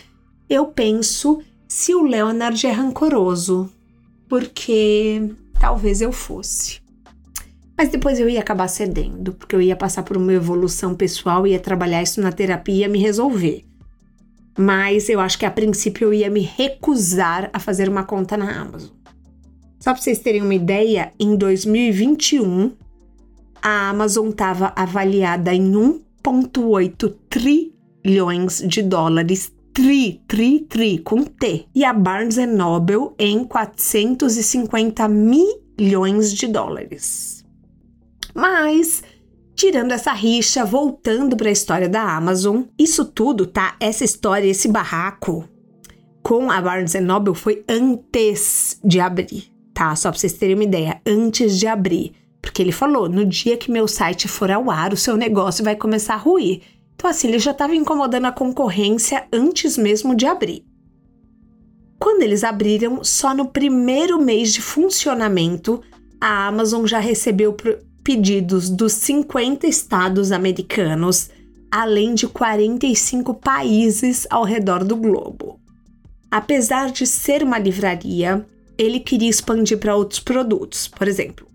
Eu 0.49 0.65
penso 0.65 1.41
se 1.67 1.93
o 1.93 2.01
Leonard 2.01 2.65
é 2.65 2.71
rancoroso, 2.71 3.71
porque 4.27 5.31
talvez 5.59 6.01
eu 6.01 6.11
fosse. 6.11 6.81
Mas 7.77 7.89
depois 7.89 8.19
eu 8.19 8.27
ia 8.27 8.39
acabar 8.39 8.67
cedendo, 8.67 9.33
porque 9.33 9.55
eu 9.55 9.61
ia 9.61 9.75
passar 9.75 10.03
por 10.03 10.17
uma 10.17 10.33
evolução 10.33 10.95
pessoal, 10.95 11.45
ia 11.45 11.59
trabalhar 11.59 12.01
isso 12.01 12.19
na 12.19 12.31
terapia, 12.31 12.75
ia 12.75 12.89
me 12.89 12.99
resolver. 12.99 13.63
Mas 14.57 15.07
eu 15.07 15.19
acho 15.19 15.37
que 15.37 15.45
a 15.45 15.51
princípio 15.51 16.07
eu 16.07 16.13
ia 16.13 16.29
me 16.29 16.41
recusar 16.41 17.49
a 17.53 17.59
fazer 17.59 17.87
uma 17.87 18.03
conta 18.03 18.35
na 18.35 18.59
Amazon. 18.59 18.89
Só 19.79 19.93
para 19.93 20.01
vocês 20.01 20.19
terem 20.19 20.41
uma 20.41 20.55
ideia, 20.55 21.13
em 21.17 21.37
2021 21.37 22.73
a 23.61 23.89
Amazon 23.89 24.29
estava 24.29 24.73
avaliada 24.75 25.53
em 25.53 25.71
1,8 25.71 27.15
trilhões 27.29 28.61
de 28.67 28.81
dólares. 28.81 29.53
Tri, 29.73 30.21
tri, 30.27 30.59
tri, 30.61 30.99
com 30.99 31.23
T. 31.23 31.67
E 31.73 31.85
a 31.85 31.93
Barnes 31.93 32.37
Noble 32.37 33.11
em 33.17 33.43
450 33.43 35.07
milhões 35.07 36.33
de 36.33 36.47
dólares. 36.47 37.45
Mas, 38.33 39.03
tirando 39.55 39.91
essa 39.91 40.13
rixa, 40.13 40.65
voltando 40.65 41.35
para 41.35 41.49
a 41.49 41.53
história 41.53 41.89
da 41.89 42.01
Amazon, 42.15 42.63
isso 42.77 43.05
tudo, 43.05 43.45
tá? 43.45 43.75
Essa 43.79 44.03
história, 44.03 44.47
esse 44.47 44.67
barraco 44.67 45.47
com 46.21 46.51
a 46.51 46.61
Barnes 46.61 46.93
Noble 46.95 47.33
foi 47.33 47.63
antes 47.67 48.79
de 48.83 48.99
abrir, 48.99 49.51
tá? 49.73 49.95
Só 49.95 50.11
para 50.11 50.19
vocês 50.19 50.33
terem 50.33 50.55
uma 50.55 50.63
ideia, 50.63 51.01
antes 51.05 51.57
de 51.57 51.67
abrir. 51.67 52.13
Porque 52.41 52.61
ele 52.61 52.71
falou: 52.71 53.09
no 53.09 53.25
dia 53.25 53.57
que 53.57 53.71
meu 53.71 53.87
site 53.87 54.27
for 54.27 54.51
ao 54.51 54.69
ar, 54.69 54.93
o 54.93 54.97
seu 54.97 55.17
negócio 55.17 55.63
vai 55.63 55.75
começar 55.75 56.15
a 56.15 56.17
ruir. 56.17 56.61
Então, 56.99 57.09
assim, 57.09 57.29
ele 57.29 57.39
já 57.39 57.51
estava 57.51 57.73
incomodando 57.73 58.25
a 58.25 58.31
concorrência 58.31 59.25
antes 59.31 59.77
mesmo 59.77 60.13
de 60.13 60.25
abrir. 60.25 60.65
Quando 61.97 62.23
eles 62.23 62.43
abriram, 62.43 63.05
só 63.05 63.33
no 63.33 63.47
primeiro 63.47 64.21
mês 64.21 64.51
de 64.51 64.61
funcionamento, 64.61 65.81
a 66.19 66.45
Amazon 66.47 66.85
já 66.85 66.99
recebeu 66.99 67.55
pedidos 68.03 68.69
dos 68.69 68.91
50 68.91 69.65
estados 69.65 70.33
americanos, 70.33 71.29
além 71.71 72.13
de 72.13 72.27
45 72.27 73.33
países 73.33 74.27
ao 74.29 74.43
redor 74.43 74.83
do 74.83 74.97
globo. 74.97 75.57
Apesar 76.29 76.91
de 76.91 77.07
ser 77.07 77.43
uma 77.43 77.57
livraria, 77.57 78.45
ele 78.77 78.99
queria 78.99 79.29
expandir 79.29 79.77
para 79.77 79.95
outros 79.95 80.19
produtos, 80.19 80.89
por 80.89 81.07
exemplo, 81.07 81.47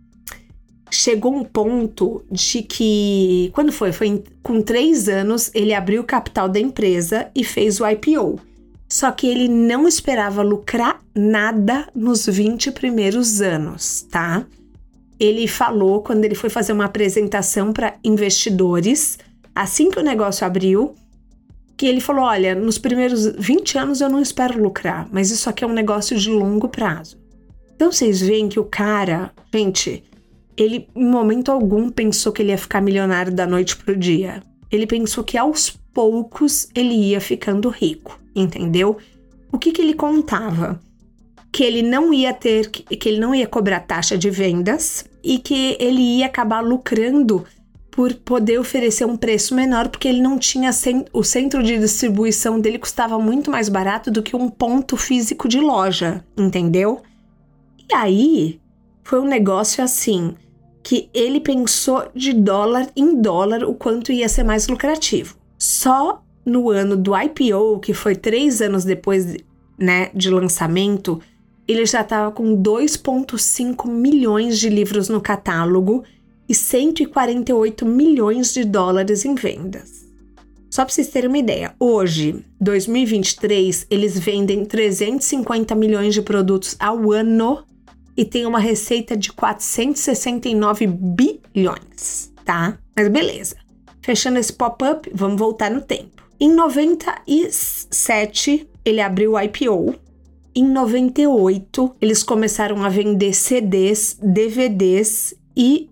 chegou 0.90 1.34
um 1.34 1.44
ponto 1.44 2.24
de 2.30 2.62
que. 2.62 3.50
Quando 3.54 3.72
foi? 3.72 3.92
Foi 3.92 4.06
em, 4.06 4.24
com 4.42 4.62
três 4.62 5.08
anos, 5.08 5.50
ele 5.54 5.74
abriu 5.74 6.02
o 6.02 6.06
capital 6.06 6.48
da 6.48 6.60
empresa 6.60 7.28
e 7.34 7.44
fez 7.44 7.80
o 7.80 7.86
IPO. 7.86 8.40
Só 8.88 9.10
que 9.10 9.26
ele 9.26 9.48
não 9.48 9.88
esperava 9.88 10.42
lucrar 10.42 11.00
nada 11.14 11.88
nos 11.94 12.26
20 12.26 12.70
primeiros 12.72 13.40
anos, 13.40 14.02
tá? 14.02 14.46
Ele 15.18 15.48
falou 15.48 16.02
quando 16.02 16.24
ele 16.24 16.34
foi 16.34 16.50
fazer 16.50 16.72
uma 16.72 16.84
apresentação 16.84 17.72
para 17.72 17.94
investidores, 18.04 19.18
assim 19.54 19.90
que 19.90 19.98
o 19.98 20.02
negócio 20.02 20.46
abriu, 20.46 20.94
que 21.76 21.86
ele 21.86 22.00
falou: 22.00 22.24
Olha, 22.24 22.54
nos 22.54 22.78
primeiros 22.78 23.26
20 23.26 23.78
anos 23.78 24.00
eu 24.00 24.08
não 24.08 24.20
espero 24.20 24.62
lucrar, 24.62 25.08
mas 25.10 25.30
isso 25.30 25.48
aqui 25.48 25.64
é 25.64 25.66
um 25.66 25.72
negócio 25.72 26.16
de 26.16 26.30
longo 26.30 26.68
prazo. 26.68 27.18
Então 27.74 27.90
vocês 27.90 28.20
veem 28.20 28.48
que 28.48 28.60
o 28.60 28.64
cara, 28.64 29.32
gente, 29.52 30.04
ele 30.56 30.88
em 30.94 31.04
momento 31.04 31.50
algum 31.50 31.90
pensou 31.90 32.32
que 32.32 32.42
ele 32.42 32.50
ia 32.50 32.58
ficar 32.58 32.80
milionário 32.80 33.32
da 33.32 33.46
noite 33.46 33.76
pro 33.76 33.96
dia. 33.96 34.42
Ele 34.70 34.86
pensou 34.86 35.22
que 35.24 35.38
aos 35.38 35.70
poucos 35.92 36.68
ele 36.74 36.94
ia 36.94 37.20
ficando 37.20 37.68
rico, 37.68 38.18
entendeu? 38.34 38.96
O 39.52 39.58
que 39.58 39.72
que 39.72 39.80
ele 39.80 39.94
contava? 39.94 40.80
Que 41.52 41.62
ele 41.62 41.82
não 41.82 42.12
ia 42.12 42.32
ter, 42.32 42.68
que 42.70 43.08
ele 43.08 43.20
não 43.20 43.34
ia 43.34 43.46
cobrar 43.46 43.80
taxa 43.80 44.18
de 44.18 44.30
vendas 44.30 45.04
e 45.22 45.38
que 45.38 45.76
ele 45.78 46.18
ia 46.18 46.26
acabar 46.26 46.60
lucrando 46.60 47.44
por 47.94 48.12
poder 48.12 48.58
oferecer 48.58 49.04
um 49.04 49.16
preço 49.16 49.54
menor, 49.54 49.88
porque 49.88 50.08
ele 50.08 50.20
não 50.20 50.36
tinha 50.36 50.70
o 51.12 51.22
centro 51.22 51.62
de 51.62 51.78
distribuição 51.78 52.58
dele 52.58 52.76
custava 52.76 53.16
muito 53.20 53.52
mais 53.52 53.68
barato 53.68 54.10
do 54.10 54.20
que 54.20 54.34
um 54.34 54.48
ponto 54.48 54.96
físico 54.96 55.46
de 55.46 55.60
loja, 55.60 56.24
entendeu? 56.36 57.02
E 57.88 57.94
aí 57.94 58.60
foi 59.04 59.20
um 59.20 59.28
negócio 59.28 59.84
assim 59.84 60.34
que 60.84 61.08
ele 61.14 61.40
pensou 61.40 62.10
de 62.14 62.34
dólar 62.34 62.90
em 62.94 63.20
dólar 63.20 63.64
o 63.64 63.74
quanto 63.74 64.12
ia 64.12 64.28
ser 64.28 64.44
mais 64.44 64.68
lucrativo. 64.68 65.34
Só 65.58 66.22
no 66.44 66.68
ano 66.68 66.94
do 66.94 67.12
IPO, 67.16 67.80
que 67.80 67.94
foi 67.94 68.14
três 68.14 68.60
anos 68.60 68.84
depois 68.84 69.34
né, 69.78 70.10
de 70.14 70.28
lançamento, 70.28 71.18
ele 71.66 71.86
já 71.86 72.02
estava 72.02 72.30
com 72.30 72.54
2,5 72.62 73.88
milhões 73.88 74.60
de 74.60 74.68
livros 74.68 75.08
no 75.08 75.22
catálogo 75.22 76.04
e 76.46 76.54
148 76.54 77.86
milhões 77.86 78.52
de 78.52 78.62
dólares 78.62 79.24
em 79.24 79.34
vendas. 79.34 80.04
Só 80.70 80.84
para 80.84 80.92
vocês 80.92 81.08
terem 81.08 81.28
uma 81.28 81.38
ideia, 81.38 81.74
hoje, 81.80 82.44
2023, 82.60 83.86
eles 83.88 84.18
vendem 84.18 84.66
350 84.66 85.74
milhões 85.74 86.12
de 86.12 86.20
produtos 86.20 86.76
ao 86.78 87.10
ano 87.10 87.64
e 88.16 88.24
tem 88.24 88.46
uma 88.46 88.58
receita 88.58 89.16
de 89.16 89.32
469 89.32 90.86
bilhões, 90.86 92.32
tá? 92.44 92.78
Mas 92.96 93.08
beleza. 93.08 93.56
Fechando 94.02 94.38
esse 94.38 94.52
pop-up, 94.52 95.10
vamos 95.14 95.38
voltar 95.38 95.70
no 95.70 95.80
tempo. 95.80 96.22
Em 96.38 96.52
97, 96.52 98.68
ele 98.84 99.00
abriu 99.00 99.32
o 99.32 99.40
IPO. 99.40 99.94
Em 100.54 100.68
98, 100.68 101.96
eles 102.00 102.22
começaram 102.22 102.84
a 102.84 102.88
vender 102.88 103.32
CDs, 103.32 104.16
DVDs 104.22 105.34
e 105.56 105.90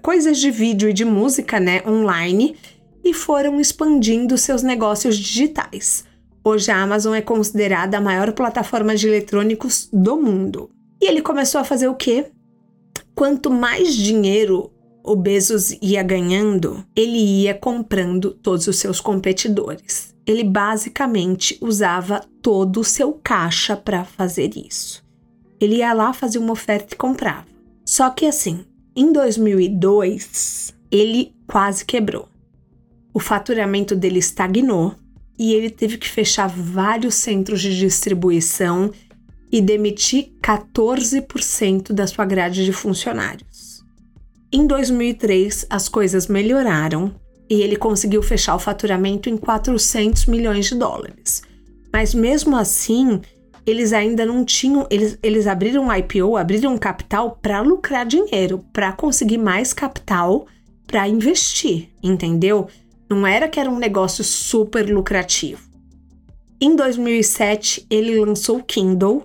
coisas 0.00 0.38
de 0.38 0.50
vídeo 0.50 0.88
e 0.88 0.92
de 0.92 1.04
música, 1.04 1.60
né, 1.60 1.82
online, 1.86 2.56
e 3.04 3.12
foram 3.12 3.60
expandindo 3.60 4.38
seus 4.38 4.62
negócios 4.62 5.18
digitais. 5.18 6.04
Hoje 6.42 6.70
a 6.70 6.80
Amazon 6.80 7.14
é 7.14 7.20
considerada 7.20 7.98
a 7.98 8.00
maior 8.00 8.32
plataforma 8.32 8.96
de 8.96 9.08
eletrônicos 9.08 9.88
do 9.92 10.16
mundo. 10.16 10.70
E 11.00 11.06
ele 11.06 11.22
começou 11.22 11.60
a 11.60 11.64
fazer 11.64 11.88
o 11.88 11.94
quê? 11.94 12.26
Quanto 13.14 13.50
mais 13.50 13.94
dinheiro 13.94 14.70
o 15.04 15.14
Bezos 15.14 15.72
ia 15.82 16.02
ganhando, 16.02 16.84
ele 16.96 17.18
ia 17.18 17.54
comprando 17.54 18.30
todos 18.30 18.66
os 18.66 18.76
seus 18.76 19.00
competidores. 19.00 20.14
Ele 20.26 20.42
basicamente 20.42 21.58
usava 21.60 22.24
todo 22.40 22.80
o 22.80 22.84
seu 22.84 23.12
caixa 23.12 23.76
para 23.76 24.04
fazer 24.04 24.56
isso. 24.56 25.04
Ele 25.60 25.76
ia 25.76 25.92
lá 25.92 26.12
fazer 26.14 26.38
uma 26.38 26.52
oferta 26.52 26.94
e 26.94 26.98
comprava. 26.98 27.46
Só 27.84 28.08
que 28.08 28.24
assim, 28.24 28.64
em 28.96 29.12
2002, 29.12 30.74
ele 30.90 31.34
quase 31.46 31.84
quebrou. 31.84 32.28
O 33.12 33.20
faturamento 33.20 33.94
dele 33.94 34.18
estagnou 34.18 34.94
e 35.38 35.52
ele 35.52 35.68
teve 35.68 35.98
que 35.98 36.08
fechar 36.08 36.48
vários 36.48 37.14
centros 37.16 37.60
de 37.60 37.78
distribuição 37.78 38.90
e 39.54 39.60
demitir 39.60 40.32
14% 40.42 41.92
da 41.92 42.08
sua 42.08 42.24
grade 42.24 42.64
de 42.64 42.72
funcionários. 42.72 43.84
Em 44.52 44.66
2003, 44.66 45.66
as 45.70 45.88
coisas 45.88 46.26
melhoraram 46.26 47.14
e 47.48 47.62
ele 47.62 47.76
conseguiu 47.76 48.20
fechar 48.20 48.56
o 48.56 48.58
faturamento 48.58 49.30
em 49.30 49.36
400 49.36 50.26
milhões 50.26 50.66
de 50.66 50.74
dólares. 50.74 51.40
Mas 51.92 52.12
mesmo 52.12 52.56
assim, 52.56 53.20
eles 53.64 53.92
ainda 53.92 54.26
não 54.26 54.44
tinham. 54.44 54.88
Eles, 54.90 55.16
eles 55.22 55.46
abriram 55.46 55.84
um 55.84 55.94
IPO, 55.94 56.36
abriram 56.36 56.76
capital 56.76 57.38
para 57.40 57.60
lucrar 57.60 58.04
dinheiro, 58.04 58.58
para 58.72 58.90
conseguir 58.90 59.38
mais 59.38 59.72
capital 59.72 60.48
para 60.84 61.06
investir, 61.06 61.90
entendeu? 62.02 62.66
Não 63.08 63.24
era 63.24 63.46
que 63.46 63.60
era 63.60 63.70
um 63.70 63.78
negócio 63.78 64.24
super 64.24 64.92
lucrativo. 64.92 65.62
Em 66.60 66.74
2007, 66.74 67.86
ele 67.88 68.18
lançou 68.18 68.58
o 68.58 68.64
Kindle 68.64 69.24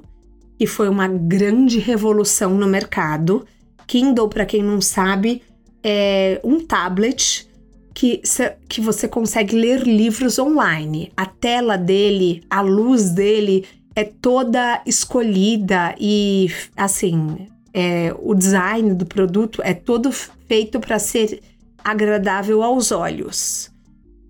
e 0.60 0.68
foi 0.68 0.90
uma 0.90 1.08
grande 1.08 1.80
revolução 1.80 2.54
no 2.56 2.68
mercado. 2.68 3.46
Kindle, 3.88 4.28
para 4.28 4.46
quem 4.46 4.62
não 4.62 4.82
sabe, 4.82 5.42
é 5.84 6.40
um 6.44 6.60
tablet 6.60 7.48
que, 7.94 8.22
que 8.68 8.82
você 8.82 9.08
consegue 9.08 9.56
ler 9.56 9.82
livros 9.82 10.38
online. 10.38 11.12
A 11.16 11.26
tela 11.26 11.78
dele, 11.78 12.44
a 12.50 12.62
luz 12.62 13.10
dele 13.10 13.66
é 13.96 14.04
toda 14.04 14.82
escolhida 14.86 15.96
e 16.00 16.52
assim, 16.76 17.48
é, 17.74 18.14
o 18.20 18.34
design 18.34 18.94
do 18.94 19.06
produto 19.06 19.62
é 19.64 19.74
todo 19.74 20.12
feito 20.12 20.80
para 20.80 21.00
ser 21.00 21.42
agradável 21.84 22.64
aos 22.64 22.92
olhos. 22.92 23.72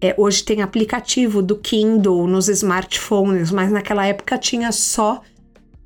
É, 0.02 0.16
hoje 0.18 0.44
tem 0.44 0.62
aplicativo 0.62 1.42
do 1.42 1.58
Kindle 1.58 2.26
nos 2.26 2.48
smartphones, 2.48 3.52
mas 3.52 3.72
naquela 3.72 4.06
época 4.06 4.38
tinha 4.38 4.72
só 4.72 5.22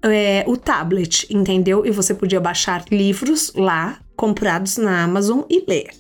é, 0.04 0.44
o 0.48 0.58
tablet, 0.58 1.26
entendeu? 1.30 1.86
E 1.86 1.92
você 1.92 2.14
podia 2.14 2.40
baixar 2.40 2.84
livros 2.92 3.54
lá, 3.56 4.00
comprados 4.16 4.78
na 4.78 5.04
Amazon 5.04 5.42
e 5.50 5.64
ler. 5.68 5.92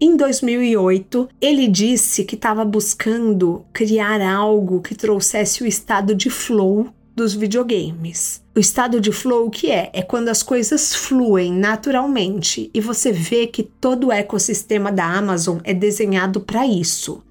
Em 0.00 0.16
2008, 0.16 1.28
ele 1.38 1.68
disse 1.68 2.24
que 2.24 2.34
estava 2.34 2.64
buscando 2.64 3.62
criar 3.70 4.22
algo 4.22 4.80
que 4.80 4.94
trouxesse 4.94 5.62
o 5.62 5.66
estado 5.66 6.14
de 6.14 6.30
flow 6.30 6.88
dos 7.14 7.34
videogames. 7.34 8.42
O 8.56 8.58
estado 8.58 8.98
de 8.98 9.12
flow 9.12 9.46
o 9.46 9.50
que 9.50 9.70
é? 9.70 9.90
É 9.92 10.00
quando 10.00 10.28
as 10.28 10.42
coisas 10.42 10.94
fluem 10.94 11.52
naturalmente 11.52 12.70
e 12.72 12.80
você 12.80 13.12
vê 13.12 13.46
que 13.46 13.62
todo 13.62 14.06
o 14.06 14.12
ecossistema 14.12 14.90
da 14.90 15.04
Amazon 15.04 15.58
é 15.64 15.74
desenhado 15.74 16.40
para 16.40 16.66
isso. 16.66 17.22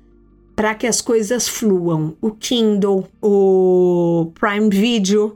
Para 0.55 0.75
que 0.75 0.85
as 0.85 1.01
coisas 1.01 1.47
fluam. 1.47 2.15
O 2.21 2.29
Kindle, 2.31 3.07
o 3.19 4.31
Prime 4.39 4.69
Video, 4.69 5.35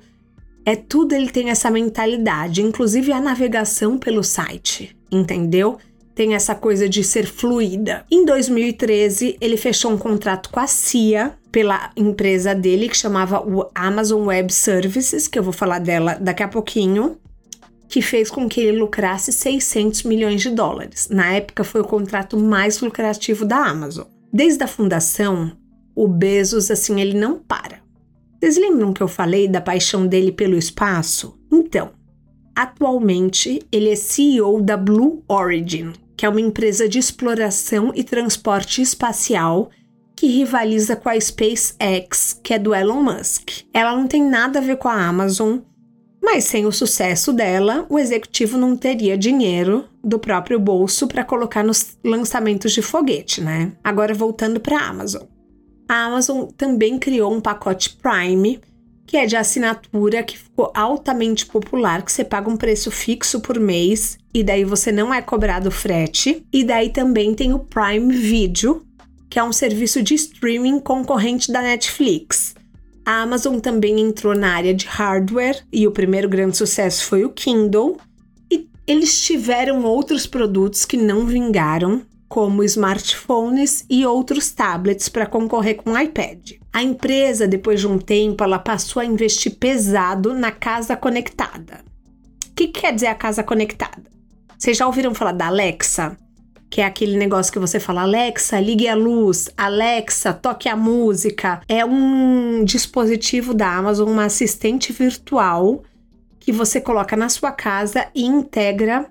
é 0.66 0.76
tudo 0.76 1.14
ele 1.14 1.30
tem 1.30 1.50
essa 1.50 1.70
mentalidade, 1.70 2.62
inclusive 2.62 3.12
a 3.12 3.20
navegação 3.20 3.98
pelo 3.98 4.24
site, 4.24 4.96
entendeu? 5.12 5.78
Tem 6.16 6.36
essa 6.36 6.54
coisa 6.54 6.88
de 6.88 7.04
ser 7.04 7.26
fluida. 7.26 8.06
Em 8.10 8.24
2013, 8.24 9.36
ele 9.42 9.58
fechou 9.58 9.92
um 9.92 9.98
contrato 9.98 10.50
com 10.50 10.60
a 10.60 10.68
CIA 10.68 11.34
pela 11.52 11.92
empresa 11.98 12.54
dele 12.54 12.88
que 12.88 12.96
chamava 12.96 13.42
o 13.42 13.70
Amazon 13.74 14.28
Web 14.28 14.54
Services, 14.54 15.28
que 15.28 15.38
eu 15.38 15.44
vou 15.44 15.54
falar 15.54 15.80
dela 15.80 16.16
daqui 16.20 16.44
a 16.44 16.48
pouquinho, 16.48 17.18
que 17.90 18.02
fez 18.02 18.30
com 18.30 18.48
que 18.48 18.62
ele 18.62 18.80
lucrasse 18.80 19.32
600 19.32 20.04
milhões 20.04 20.42
de 20.42 20.50
dólares. 20.50 21.10
Na 21.10 21.34
época 21.34 21.64
foi 21.64 21.82
o 21.82 21.86
contrato 21.86 22.38
mais 22.38 22.80
lucrativo 22.80 23.44
da 23.44 23.58
Amazon. 23.58 24.06
Desde 24.32 24.64
a 24.64 24.68
fundação, 24.68 25.52
o 25.96 26.08
Bezos 26.08 26.72
assim 26.72 27.02
ele 27.02 27.16
não 27.16 27.38
para. 27.38 27.83
Vocês 28.44 28.58
lembram 28.58 28.92
que 28.92 29.02
eu 29.02 29.08
falei 29.08 29.48
da 29.48 29.62
paixão 29.62 30.06
dele 30.06 30.30
pelo 30.30 30.58
espaço? 30.58 31.40
Então, 31.50 31.92
atualmente 32.54 33.62
ele 33.72 33.90
é 33.90 33.96
CEO 33.96 34.62
da 34.62 34.76
Blue 34.76 35.24
Origin, 35.30 35.94
que 36.18 36.26
é 36.26 36.30
uma 36.30 36.42
empresa 36.42 36.90
de 36.90 37.00
exploração 37.00 37.94
e 37.96 38.04
transporte 38.04 38.82
espacial 38.82 39.70
que 40.14 40.28
rivaliza 40.28 40.94
com 40.94 41.08
a 41.08 41.18
SpaceX, 41.18 42.38
que 42.44 42.54
é 42.54 42.60
do 42.60 42.76
Elon 42.76 43.02
Musk. 43.02 43.62
Ela 43.74 43.96
não 43.96 44.08
tem 44.08 44.22
nada 44.22 44.60
a 44.60 44.62
ver 44.62 44.76
com 44.76 44.90
a 44.90 45.08
Amazon, 45.08 45.60
mas 46.22 46.44
sem 46.44 46.66
o 46.66 46.72
sucesso 46.74 47.32
dela, 47.32 47.86
o 47.90 47.98
executivo 47.98 48.58
não 48.58 48.76
teria 48.76 49.18
dinheiro 49.18 49.86
do 50.04 50.20
próprio 50.20 50.60
bolso 50.60 51.08
para 51.08 51.24
colocar 51.24 51.64
nos 51.64 51.98
lançamentos 52.04 52.74
de 52.74 52.82
foguete, 52.82 53.40
né? 53.40 53.72
Agora 53.82 54.14
voltando 54.14 54.60
para 54.60 54.80
a 54.80 54.90
Amazon 54.90 55.24
a 55.88 56.06
Amazon 56.06 56.46
também 56.58 56.98
criou 56.98 57.34
um 57.34 57.42
pacote 57.42 57.98
Prime, 58.02 58.60
que 59.06 59.18
é 59.18 59.26
de 59.26 59.36
assinatura 59.36 60.24
que 60.24 60.38
ficou 60.38 60.72
altamente 60.74 61.46
popular, 61.46 62.04
que 62.04 62.12
você 62.12 62.24
paga 62.24 62.50
um 62.50 62.58
preço 62.58 62.90
fixo 62.90 63.40
por 63.42 63.60
mês 63.60 64.18
e 64.34 64.44
daí 64.44 64.64
você 64.64 64.92
não 64.92 65.14
é 65.14 65.22
cobrado 65.22 65.70
frete. 65.70 66.46
E 66.52 66.64
daí 66.64 66.90
também 66.90 67.34
tem 67.36 67.54
o 67.54 67.60
Prime 67.60 68.14
Video, 68.14 68.86
que 69.30 69.38
é 69.38 69.44
um 69.44 69.54
serviço 69.54 70.02
de 70.02 70.16
streaming 70.16 70.80
concorrente 70.80 71.52
da 71.52 71.62
Netflix. 71.62 72.56
A 73.06 73.22
Amazon 73.22 73.60
também 73.60 74.00
entrou 74.00 74.34
na 74.34 74.56
área 74.56 74.74
de 74.74 74.86
hardware 74.86 75.62
e 75.72 75.86
o 75.86 75.92
primeiro 75.92 76.30
grande 76.30 76.58
sucesso 76.58 77.06
foi 77.06 77.26
o 77.26 77.30
Kindle. 77.30 77.98
E 78.50 78.68
eles 78.88 79.22
tiveram 79.22 79.84
outros 79.84 80.26
produtos 80.26 80.86
que 80.86 80.96
não 80.96 81.26
vingaram, 81.26 82.02
como 82.34 82.64
smartphones 82.64 83.86
e 83.88 84.08
outros 84.08 84.50
tablets 84.50 85.08
para 85.08 85.28
concorrer 85.28 85.76
com 85.76 85.92
o 85.92 86.00
iPad. 86.00 86.54
A 86.74 86.82
empresa, 86.82 87.48
depois 87.48 87.80
de 87.80 87.88
um 87.88 88.00
tempo, 88.00 88.44
ela 88.44 88.58
passou 88.58 89.00
a 89.00 89.06
investir 89.06 89.56
pesado 89.56 90.34
na 90.34 90.50
casa 90.50 90.98
conectada. 90.98 91.82
O 92.48 92.56
que, 92.56 92.70
que 92.70 92.82
quer 92.82 92.92
dizer 92.92 93.06
a 93.06 93.14
casa 93.14 93.44
conectada? 93.44 94.02
Vocês 94.58 94.76
já 94.76 94.88
ouviram 94.88 95.14
falar 95.14 95.34
da 95.34 95.46
Alexa? 95.46 96.18
que 96.72 96.82
é 96.82 96.86
aquele 96.86 97.18
negócio 97.18 97.54
que 97.54 97.60
você 97.60 97.80
fala, 97.80 98.02
Alexa, 98.02 98.60
ligue 98.60 98.88
a 98.88 98.96
luz, 98.96 99.48
Alexa, 99.56 100.34
toque 100.34 100.68
a 100.68 100.76
música. 100.76 101.62
É 101.68 101.86
um 101.86 102.66
dispositivo 102.66 103.54
da 103.54 103.78
Amazon, 103.78 104.10
uma 104.10 104.26
assistente 104.26 104.92
virtual 104.92 105.84
que 106.40 106.52
você 106.52 106.82
coloca 106.82 107.16
na 107.16 107.30
sua 107.30 107.52
casa 107.52 108.08
e 108.16 108.26
integra 108.26 109.08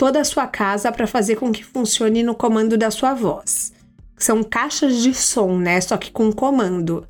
toda 0.00 0.18
a 0.18 0.24
sua 0.24 0.46
casa 0.46 0.90
para 0.90 1.06
fazer 1.06 1.36
com 1.36 1.52
que 1.52 1.62
funcione 1.62 2.22
no 2.22 2.34
comando 2.34 2.78
da 2.78 2.90
sua 2.90 3.12
voz. 3.12 3.70
São 4.16 4.42
caixas 4.42 5.02
de 5.02 5.12
som, 5.12 5.58
né? 5.58 5.78
Só 5.78 5.98
que 5.98 6.10
com 6.10 6.32
comando. 6.32 7.06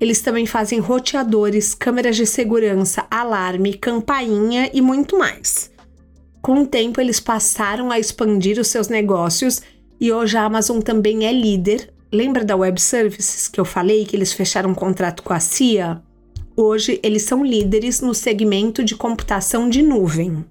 Eles 0.00 0.20
também 0.22 0.44
fazem 0.44 0.80
roteadores, 0.80 1.72
câmeras 1.72 2.16
de 2.16 2.26
segurança, 2.26 3.06
alarme, 3.08 3.74
campainha 3.74 4.68
e 4.74 4.80
muito 4.80 5.16
mais. 5.16 5.70
Com 6.40 6.62
o 6.62 6.66
tempo, 6.66 7.00
eles 7.00 7.20
passaram 7.20 7.92
a 7.92 8.00
expandir 8.00 8.58
os 8.58 8.66
seus 8.66 8.88
negócios 8.88 9.62
e 10.00 10.10
hoje 10.10 10.36
a 10.36 10.42
Amazon 10.42 10.80
também 10.80 11.24
é 11.24 11.32
líder. 11.32 11.92
Lembra 12.10 12.44
da 12.44 12.56
Web 12.56 12.80
Services 12.80 13.46
que 13.46 13.60
eu 13.60 13.64
falei 13.64 14.04
que 14.04 14.16
eles 14.16 14.32
fecharam 14.32 14.70
um 14.70 14.74
contrato 14.74 15.22
com 15.22 15.32
a 15.32 15.38
CIA? 15.38 16.02
Hoje, 16.56 16.98
eles 17.04 17.22
são 17.22 17.44
líderes 17.44 18.00
no 18.00 18.12
segmento 18.12 18.82
de 18.82 18.96
computação 18.96 19.70
de 19.70 19.80
nuvem. 19.80 20.44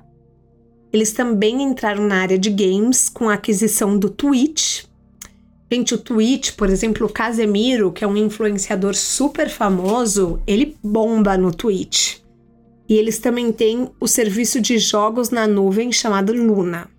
Eles 0.92 1.12
também 1.14 1.62
entraram 1.62 2.06
na 2.06 2.18
área 2.18 2.38
de 2.38 2.50
games 2.50 3.08
com 3.08 3.30
a 3.30 3.36
aquisição 3.36 3.98
do 3.98 4.10
Twitch. 4.10 4.84
Gente, 5.72 5.94
o 5.94 5.98
Twitch, 5.98 6.52
por 6.56 6.70
exemplo, 6.70 7.08
o 7.08 7.12
Casemiro, 7.12 7.92
que 7.92 8.04
é 8.04 8.08
um 8.08 8.18
influenciador 8.18 8.94
super 8.94 9.50
famoso, 9.50 10.42
ele 10.46 10.76
bomba 10.84 11.38
no 11.38 11.54
Twitch. 11.54 12.18
E 12.90 12.96
eles 12.96 13.20
também 13.20 13.54
têm 13.54 13.90
o 14.00 14.08
serviço 14.08 14.60
de 14.60 14.78
jogos 14.78 15.30
na 15.30 15.48
nuvem 15.48 15.92
chamado 15.92 16.34
Luna. 16.34 16.90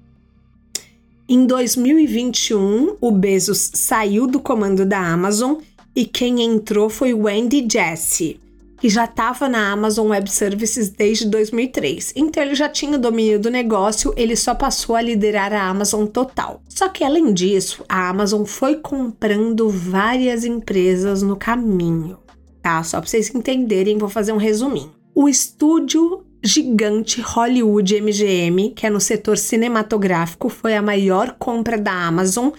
Em 1.29 1.47
2021, 1.47 2.97
o 3.01 3.11
Bezos 3.11 3.71
saiu 3.75 4.27
do 4.27 4.41
comando 4.41 4.87
da 4.87 4.99
Amazon 4.99 5.57
e 5.95 6.07
quem 6.07 6.43
entrou 6.43 6.89
foi 6.89 7.13
o 7.13 7.29
Andy 7.29 7.67
Jassy, 7.71 8.41
que 8.83 8.89
já 8.89 9.05
estava 9.05 9.49
na 9.49 9.71
Amazon 9.71 10.09
Web 10.09 10.29
Services 10.29 10.89
desde 10.89 11.29
2003. 11.29 12.15
Então 12.17 12.43
ele 12.43 12.57
já 12.57 12.69
tinha 12.69 12.97
o 12.97 13.01
domínio 13.01 13.39
do 13.39 13.49
negócio, 13.49 14.13
ele 14.17 14.35
só 14.35 14.57
passou 14.57 14.97
a 14.97 15.01
liderar 15.01 15.53
a 15.53 15.69
Amazon 15.69 16.05
total. 16.05 16.61
Só 16.69 16.89
que 16.89 17.05
além 17.05 17.33
disso, 17.33 17.85
a 17.89 18.09
Amazon 18.09 18.45
foi 18.45 18.75
comprando 18.75 19.71
várias 19.71 20.45
empresas 20.45 21.23
no 21.23 21.37
caminho, 21.37 22.19
tá? 22.61 22.83
Só 22.83 22.99
para 22.99 23.09
vocês 23.09 23.33
entenderem, 23.33 23.99
vou 23.99 24.09
fazer 24.09 24.33
um 24.33 24.37
resuminho. 24.37 24.91
O 25.15 25.29
estúdio 25.29 26.27
gigante 26.43 27.21
Hollywood 27.21 28.01
MGM, 28.01 28.71
que 28.71 28.85
é 28.85 28.91
no 28.91 29.01
setor 29.01 29.39
cinematográfico, 29.39 30.49
foi 30.49 30.75
a 30.75 30.83
maior 30.83 31.37
compra 31.39 31.79
da 31.79 31.93
Amazon 31.93 32.51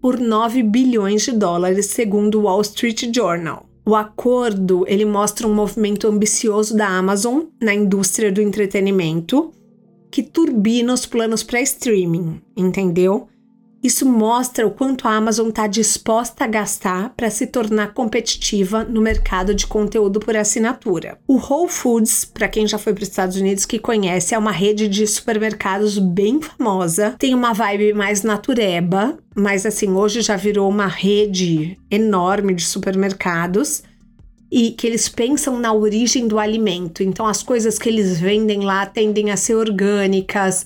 por 0.00 0.20
9 0.20 0.62
bilhões 0.62 1.22
de 1.22 1.32
dólares, 1.32 1.86
segundo 1.86 2.38
o 2.38 2.42
Wall 2.42 2.60
Street 2.60 3.12
Journal. 3.12 3.73
O 3.86 3.94
acordo 3.94 4.84
ele 4.88 5.04
mostra 5.04 5.46
um 5.46 5.54
movimento 5.54 6.08
ambicioso 6.08 6.74
da 6.74 6.88
Amazon 6.88 7.42
na 7.60 7.74
indústria 7.74 8.32
do 8.32 8.40
entretenimento 8.40 9.52
que 10.10 10.22
turbina 10.22 10.94
os 10.94 11.04
planos 11.04 11.42
para 11.42 11.60
streaming, 11.60 12.40
entendeu? 12.56 13.28
Isso 13.84 14.06
mostra 14.06 14.66
o 14.66 14.70
quanto 14.70 15.06
a 15.06 15.14
Amazon 15.14 15.50
está 15.50 15.66
disposta 15.66 16.44
a 16.44 16.46
gastar 16.46 17.12
para 17.14 17.28
se 17.28 17.46
tornar 17.46 17.92
competitiva 17.92 18.82
no 18.82 18.98
mercado 18.98 19.54
de 19.54 19.66
conteúdo 19.66 20.18
por 20.18 20.34
assinatura. 20.34 21.18
O 21.28 21.36
Whole 21.36 21.68
Foods, 21.68 22.24
para 22.24 22.48
quem 22.48 22.66
já 22.66 22.78
foi 22.78 22.94
para 22.94 23.02
os 23.02 23.10
Estados 23.10 23.36
Unidos 23.36 23.66
que 23.66 23.78
conhece, 23.78 24.34
é 24.34 24.38
uma 24.38 24.52
rede 24.52 24.88
de 24.88 25.06
supermercados 25.06 25.98
bem 25.98 26.40
famosa. 26.40 27.14
Tem 27.18 27.34
uma 27.34 27.52
vibe 27.52 27.92
mais 27.92 28.22
natureba, 28.22 29.18
mas 29.36 29.66
assim, 29.66 29.90
hoje 29.90 30.22
já 30.22 30.36
virou 30.36 30.66
uma 30.66 30.86
rede 30.86 31.78
enorme 31.90 32.54
de 32.54 32.64
supermercados 32.64 33.82
e 34.50 34.70
que 34.70 34.86
eles 34.86 35.10
pensam 35.10 35.58
na 35.58 35.74
origem 35.74 36.26
do 36.26 36.38
alimento. 36.38 37.02
Então, 37.02 37.26
as 37.26 37.42
coisas 37.42 37.78
que 37.78 37.88
eles 37.90 38.18
vendem 38.18 38.60
lá 38.60 38.86
tendem 38.86 39.30
a 39.30 39.36
ser 39.36 39.56
orgânicas, 39.56 40.64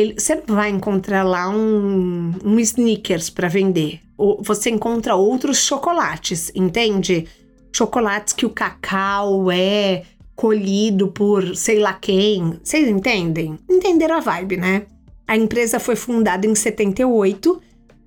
ele, 0.00 0.16
vai 0.46 0.70
encontrar 0.70 1.22
lá 1.22 1.48
um, 1.48 2.32
um 2.44 2.58
sneakers 2.58 3.30
para 3.30 3.48
vender. 3.48 4.00
Ou 4.16 4.40
você 4.42 4.70
encontra 4.70 5.14
outros 5.14 5.58
chocolates, 5.58 6.50
entende? 6.54 7.26
Chocolates 7.72 8.32
que 8.32 8.44
o 8.44 8.50
cacau 8.50 9.50
é 9.50 10.02
colhido 10.34 11.08
por 11.08 11.54
sei 11.54 11.78
lá 11.78 11.92
quem. 11.92 12.58
Vocês 12.62 12.88
entendem? 12.88 13.58
Entenderam 13.68 14.16
a 14.16 14.20
vibe, 14.20 14.56
né? 14.56 14.86
A 15.26 15.36
empresa 15.36 15.78
foi 15.78 15.96
fundada 15.96 16.46
em 16.46 16.54
78 16.54 17.60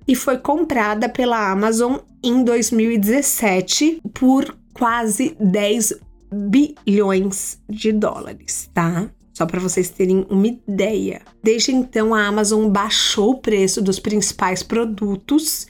e 0.06 0.14
foi 0.14 0.36
comprada 0.38 1.08
pela 1.08 1.50
Amazon 1.50 1.96
em 2.22 2.44
2017 2.44 4.00
por 4.12 4.54
quase 4.74 5.36
10 5.40 5.94
bilhões 6.32 7.58
de 7.68 7.92
dólares, 7.92 8.68
tá? 8.74 9.08
Só 9.34 9.44
para 9.44 9.60
vocês 9.60 9.90
terem 9.90 10.24
uma 10.30 10.46
ideia. 10.46 11.22
Desde 11.42 11.72
então, 11.72 12.14
a 12.14 12.24
Amazon 12.24 12.68
baixou 12.68 13.32
o 13.32 13.38
preço 13.38 13.82
dos 13.82 13.98
principais 13.98 14.62
produtos 14.62 15.66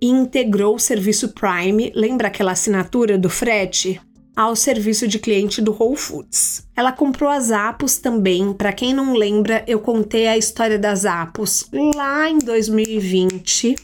e 0.00 0.08
integrou 0.08 0.74
o 0.74 0.80
serviço 0.80 1.28
Prime, 1.34 1.92
lembra 1.94 2.28
aquela 2.28 2.52
assinatura 2.52 3.18
do 3.18 3.28
frete? 3.28 4.00
Ao 4.34 4.56
serviço 4.56 5.06
de 5.06 5.20
cliente 5.20 5.62
do 5.62 5.70
Whole 5.72 5.96
Foods. 5.96 6.66
Ela 6.74 6.90
comprou 6.90 7.30
as 7.30 7.52
Apos 7.52 7.98
também. 7.98 8.52
Para 8.52 8.72
quem 8.72 8.92
não 8.92 9.14
lembra, 9.14 9.62
eu 9.68 9.78
contei 9.78 10.26
a 10.26 10.36
história 10.36 10.76
das 10.76 11.04
Apos 11.04 11.68
lá 11.94 12.28
em 12.28 12.38
2020 12.38 13.76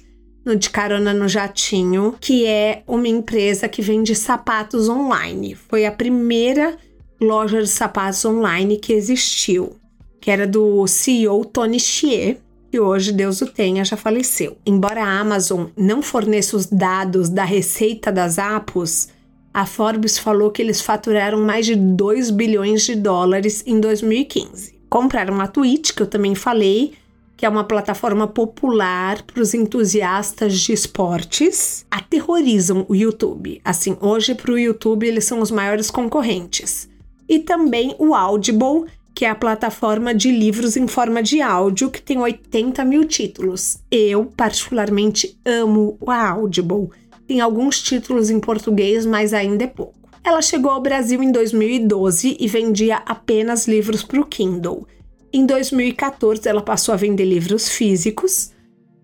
no 0.44 0.56
De 0.56 0.70
Carona 0.70 1.14
no 1.14 1.28
Jatinho, 1.28 2.16
que 2.20 2.46
é 2.46 2.82
uma 2.86 3.06
empresa 3.06 3.68
que 3.68 3.82
vende 3.82 4.16
sapatos 4.16 4.88
online. 4.88 5.54
Foi 5.54 5.86
a 5.86 5.92
primeira 5.92 6.76
loja 7.20 7.62
de 7.62 7.68
sapatos 7.68 8.24
online 8.24 8.78
que 8.78 8.92
existiu, 8.92 9.76
que 10.20 10.30
era 10.30 10.46
do 10.46 10.86
CEO 10.86 11.44
Tony 11.44 11.78
Xie, 11.78 12.38
que 12.70 12.78
hoje 12.78 13.12
Deus 13.12 13.40
o 13.42 13.46
tenha, 13.46 13.84
já 13.84 13.96
faleceu. 13.96 14.56
Embora 14.64 15.02
a 15.02 15.20
Amazon 15.20 15.66
não 15.76 16.00
forneça 16.02 16.56
os 16.56 16.66
dados 16.66 17.28
da 17.28 17.44
receita 17.44 18.12
das 18.12 18.38
Apos, 18.38 19.08
a 19.52 19.66
Forbes 19.66 20.16
falou 20.16 20.50
que 20.50 20.62
eles 20.62 20.80
faturaram 20.80 21.42
mais 21.42 21.66
de 21.66 21.74
2 21.74 22.30
bilhões 22.30 22.82
de 22.82 22.94
dólares 22.94 23.64
em 23.66 23.80
2015. 23.80 24.78
Compraram 24.88 25.40
a 25.40 25.48
Twitch, 25.48 25.92
que 25.92 26.02
eu 26.02 26.06
também 26.06 26.36
falei, 26.36 26.94
que 27.36 27.46
é 27.46 27.48
uma 27.48 27.64
plataforma 27.64 28.28
popular 28.28 29.22
para 29.22 29.42
os 29.42 29.54
entusiastas 29.54 30.60
de 30.60 30.72
esportes, 30.72 31.86
aterrorizam 31.90 32.84
o 32.88 32.94
YouTube. 32.94 33.60
Assim, 33.64 33.96
hoje 34.00 34.34
para 34.34 34.52
o 34.52 34.58
YouTube 34.58 35.06
eles 35.06 35.24
são 35.24 35.40
os 35.40 35.50
maiores 35.50 35.90
concorrentes. 35.90 36.89
E 37.30 37.38
também 37.38 37.94
o 37.96 38.12
Audible, 38.12 38.86
que 39.14 39.24
é 39.24 39.30
a 39.30 39.36
plataforma 39.36 40.12
de 40.12 40.32
livros 40.32 40.76
em 40.76 40.88
forma 40.88 41.22
de 41.22 41.40
áudio, 41.40 41.88
que 41.88 42.02
tem 42.02 42.18
80 42.18 42.84
mil 42.84 43.04
títulos. 43.04 43.78
Eu, 43.88 44.26
particularmente, 44.36 45.38
amo 45.46 45.96
o 46.00 46.10
Audible. 46.10 46.88
Tem 47.28 47.40
alguns 47.40 47.80
títulos 47.80 48.30
em 48.30 48.40
português, 48.40 49.06
mas 49.06 49.32
ainda 49.32 49.62
é 49.62 49.68
pouco. 49.68 49.94
Ela 50.24 50.42
chegou 50.42 50.72
ao 50.72 50.82
Brasil 50.82 51.22
em 51.22 51.30
2012 51.30 52.36
e 52.40 52.48
vendia 52.48 52.96
apenas 53.06 53.68
livros 53.68 54.02
para 54.02 54.20
o 54.20 54.26
Kindle. 54.26 54.84
Em 55.32 55.46
2014, 55.46 56.48
ela 56.48 56.60
passou 56.60 56.92
a 56.92 56.96
vender 56.96 57.26
livros 57.26 57.68
físicos. 57.68 58.50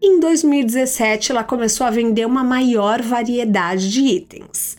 Em 0.03 0.19
2017, 0.19 1.31
ela 1.31 1.45
começou 1.45 1.87
a 1.87 1.91
vender 1.91 2.27
uma 2.27 2.43
maior 2.43 3.01
variedade 3.03 3.89
de 3.89 4.01
itens. 4.01 4.77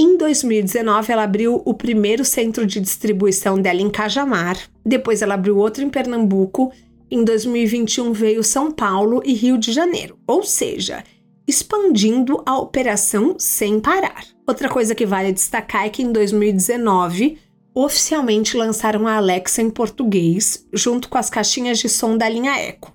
Em 0.00 0.16
2019, 0.16 1.12
ela 1.12 1.24
abriu 1.24 1.60
o 1.64 1.74
primeiro 1.74 2.24
centro 2.24 2.64
de 2.64 2.78
distribuição 2.78 3.60
dela 3.60 3.82
em 3.82 3.90
Cajamar. 3.90 4.56
Depois, 4.86 5.22
ela 5.22 5.34
abriu 5.34 5.56
outro 5.56 5.82
em 5.82 5.90
Pernambuco. 5.90 6.70
Em 7.10 7.24
2021, 7.24 8.12
veio 8.12 8.44
São 8.44 8.70
Paulo 8.70 9.20
e 9.24 9.34
Rio 9.34 9.58
de 9.58 9.72
Janeiro. 9.72 10.16
Ou 10.24 10.44
seja, 10.44 11.02
expandindo 11.48 12.40
a 12.46 12.56
operação 12.56 13.34
sem 13.40 13.80
parar. 13.80 14.24
Outra 14.46 14.68
coisa 14.68 14.94
que 14.94 15.04
vale 15.04 15.32
destacar 15.32 15.86
é 15.86 15.88
que 15.88 16.02
em 16.02 16.12
2019 16.12 17.36
oficialmente 17.74 18.56
lançaram 18.56 19.04
a 19.06 19.16
Alexa 19.16 19.62
em 19.62 19.70
português, 19.70 20.64
junto 20.72 21.08
com 21.08 21.18
as 21.18 21.28
caixinhas 21.28 21.80
de 21.80 21.88
som 21.88 22.16
da 22.16 22.28
linha 22.28 22.52
Echo. 22.68 22.92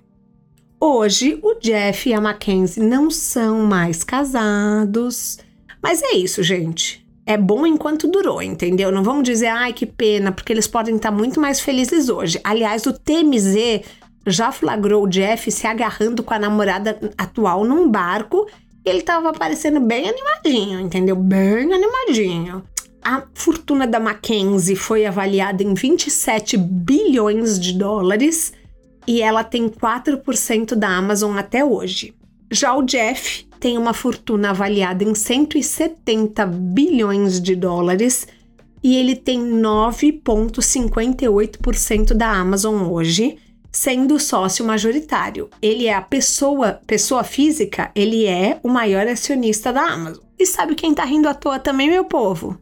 Hoje, 0.80 1.38
o 1.42 1.56
Jeff 1.56 2.10
e 2.10 2.14
a 2.14 2.22
Mackenzie 2.22 2.82
não 2.82 3.12
são 3.12 3.66
mais 3.66 4.06
casados. 4.06 5.38
Mas 5.84 6.02
é 6.02 6.14
isso, 6.14 6.42
gente. 6.42 7.06
É 7.26 7.38
bom 7.38 7.68
enquanto 7.68 8.08
durou, 8.08 8.42
entendeu? 8.42 8.92
Não 8.92 9.04
vamos 9.04 9.24
dizer, 9.24 9.48
ai, 9.48 9.74
que 9.74 9.86
pena, 9.86 10.32
porque 10.32 10.52
eles 10.52 10.68
podem 10.68 10.96
estar 10.96 11.12
muito 11.12 11.40
mais 11.42 11.60
felizes 11.60 12.08
hoje. 12.08 12.40
Aliás, 12.44 12.86
o 12.86 12.94
TMZ 12.94 13.82
já 14.26 14.52
flagrou 14.52 15.04
o 15.04 15.08
Jeff 15.08 15.52
se 15.52 15.68
agarrando 15.68 16.24
com 16.24 16.34
a 16.34 16.40
namorada 16.40 16.98
atual 17.18 17.66
num 17.66 17.90
barco. 17.90 18.48
E 18.86 18.90
ele 18.90 19.02
tava 19.02 19.32
parecendo 19.34 19.80
bem 19.80 20.10
animadinho, 20.10 20.80
entendeu? 20.80 21.16
Bem 21.16 21.74
animadinho. 21.74 22.64
A 23.02 23.24
fortuna 23.34 23.86
da 23.86 24.00
Mackenzie 24.00 24.76
foi 24.76 25.06
avaliada 25.06 25.62
em 25.62 25.74
27 25.74 26.58
bilhões 26.58 27.60
de 27.60 27.74
dólares 27.74 28.54
e 29.06 29.22
ela 29.22 29.44
tem 29.44 29.68
4% 29.68 30.76
da 30.76 30.88
Amazon 30.88 31.38
até 31.38 31.64
hoje. 31.66 32.14
Já 32.50 32.74
o 32.74 32.84
Jeff 32.84 33.46
tem 33.64 33.78
uma 33.78 33.94
fortuna 33.94 34.50
avaliada 34.50 35.06
em 35.06 35.16
170 35.16 36.46
bilhões 36.46 37.40
de 37.40 37.56
dólares 37.56 38.28
e 38.84 38.98
ele 38.98 39.16
tem 39.16 39.42
9,58% 39.42 42.14
da 42.14 42.30
Amazon 42.30 42.92
hoje, 42.92 43.38
sendo 43.72 44.20
sócio 44.20 44.66
majoritário. 44.66 45.50
Ele 45.62 45.88
é 45.88 45.94
a 45.94 46.02
pessoa, 46.02 46.82
pessoa 46.86 47.24
física, 47.24 47.90
ele 47.96 48.26
é 48.26 48.60
o 48.62 48.68
maior 48.68 49.08
acionista 49.08 49.72
da 49.72 49.84
Amazon. 49.84 50.22
E 50.38 50.46
sabe 50.46 50.76
quem 50.76 50.94
tá 50.94 51.06
rindo 51.06 51.30
à 51.30 51.34
toa 51.34 51.58
também, 51.58 51.90
meu 51.90 52.04
povo? 52.04 52.60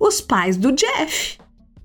os 0.00 0.20
pais 0.20 0.56
do 0.56 0.72
Jeff. 0.72 1.38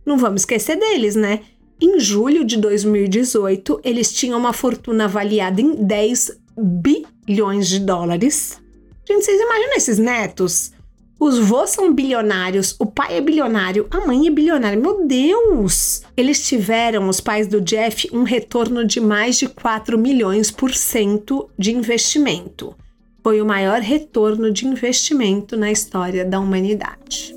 Não 0.03 0.17
vamos 0.17 0.41
esquecer 0.41 0.79
deles, 0.79 1.15
né? 1.15 1.41
Em 1.79 1.99
julho 1.99 2.43
de 2.43 2.57
2018, 2.57 3.81
eles 3.83 4.11
tinham 4.11 4.39
uma 4.39 4.53
fortuna 4.53 5.03
avaliada 5.03 5.61
em 5.61 5.75
10 5.75 6.44
bilhões 6.57 7.67
de 7.67 7.79
dólares. 7.79 8.61
Gente, 9.07 9.25
vocês 9.25 9.41
imaginam 9.41 9.75
esses 9.75 9.97
netos? 9.97 10.71
Os 11.17 11.39
vô 11.39 11.65
são 11.65 11.93
bilionários, 11.93 12.75
o 12.77 12.85
pai 12.85 13.17
é 13.17 13.21
bilionário, 13.21 13.87
a 13.89 14.05
mãe 14.05 14.27
é 14.27 14.29
bilionária. 14.29 14.77
Meu 14.77 15.07
Deus! 15.07 16.03
Eles 16.15 16.45
tiveram, 16.45 17.07
os 17.07 17.21
pais 17.21 17.47
do 17.47 17.61
Jeff, 17.61 18.09
um 18.11 18.23
retorno 18.23 18.85
de 18.85 18.99
mais 18.99 19.37
de 19.37 19.47
4 19.47 19.97
milhões 19.97 20.51
por 20.51 20.73
cento 20.73 21.49
de 21.57 21.71
investimento. 21.71 22.75
Foi 23.23 23.41
o 23.41 23.45
maior 23.45 23.79
retorno 23.79 24.51
de 24.51 24.67
investimento 24.67 25.55
na 25.55 25.71
história 25.71 26.25
da 26.25 26.39
humanidade. 26.39 27.33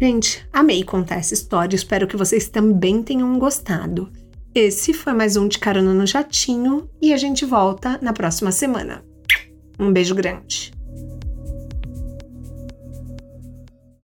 Gente, 0.00 0.44
amei 0.52 0.82
contar 0.82 1.16
essa 1.16 1.32
história, 1.32 1.76
espero 1.76 2.08
que 2.08 2.16
vocês 2.16 2.48
também 2.48 3.02
tenham 3.02 3.38
gostado. 3.38 4.10
Esse 4.54 4.92
foi 4.92 5.14
mais 5.14 5.34
um 5.34 5.48
de 5.48 5.58
Carona 5.58 5.94
no 5.94 6.06
Jatinho 6.06 6.86
e 7.00 7.14
a 7.14 7.16
gente 7.16 7.42
volta 7.46 7.98
na 8.02 8.12
próxima 8.12 8.52
semana. 8.52 9.02
Um 9.80 9.90
beijo 9.90 10.14
grande. 10.14 10.74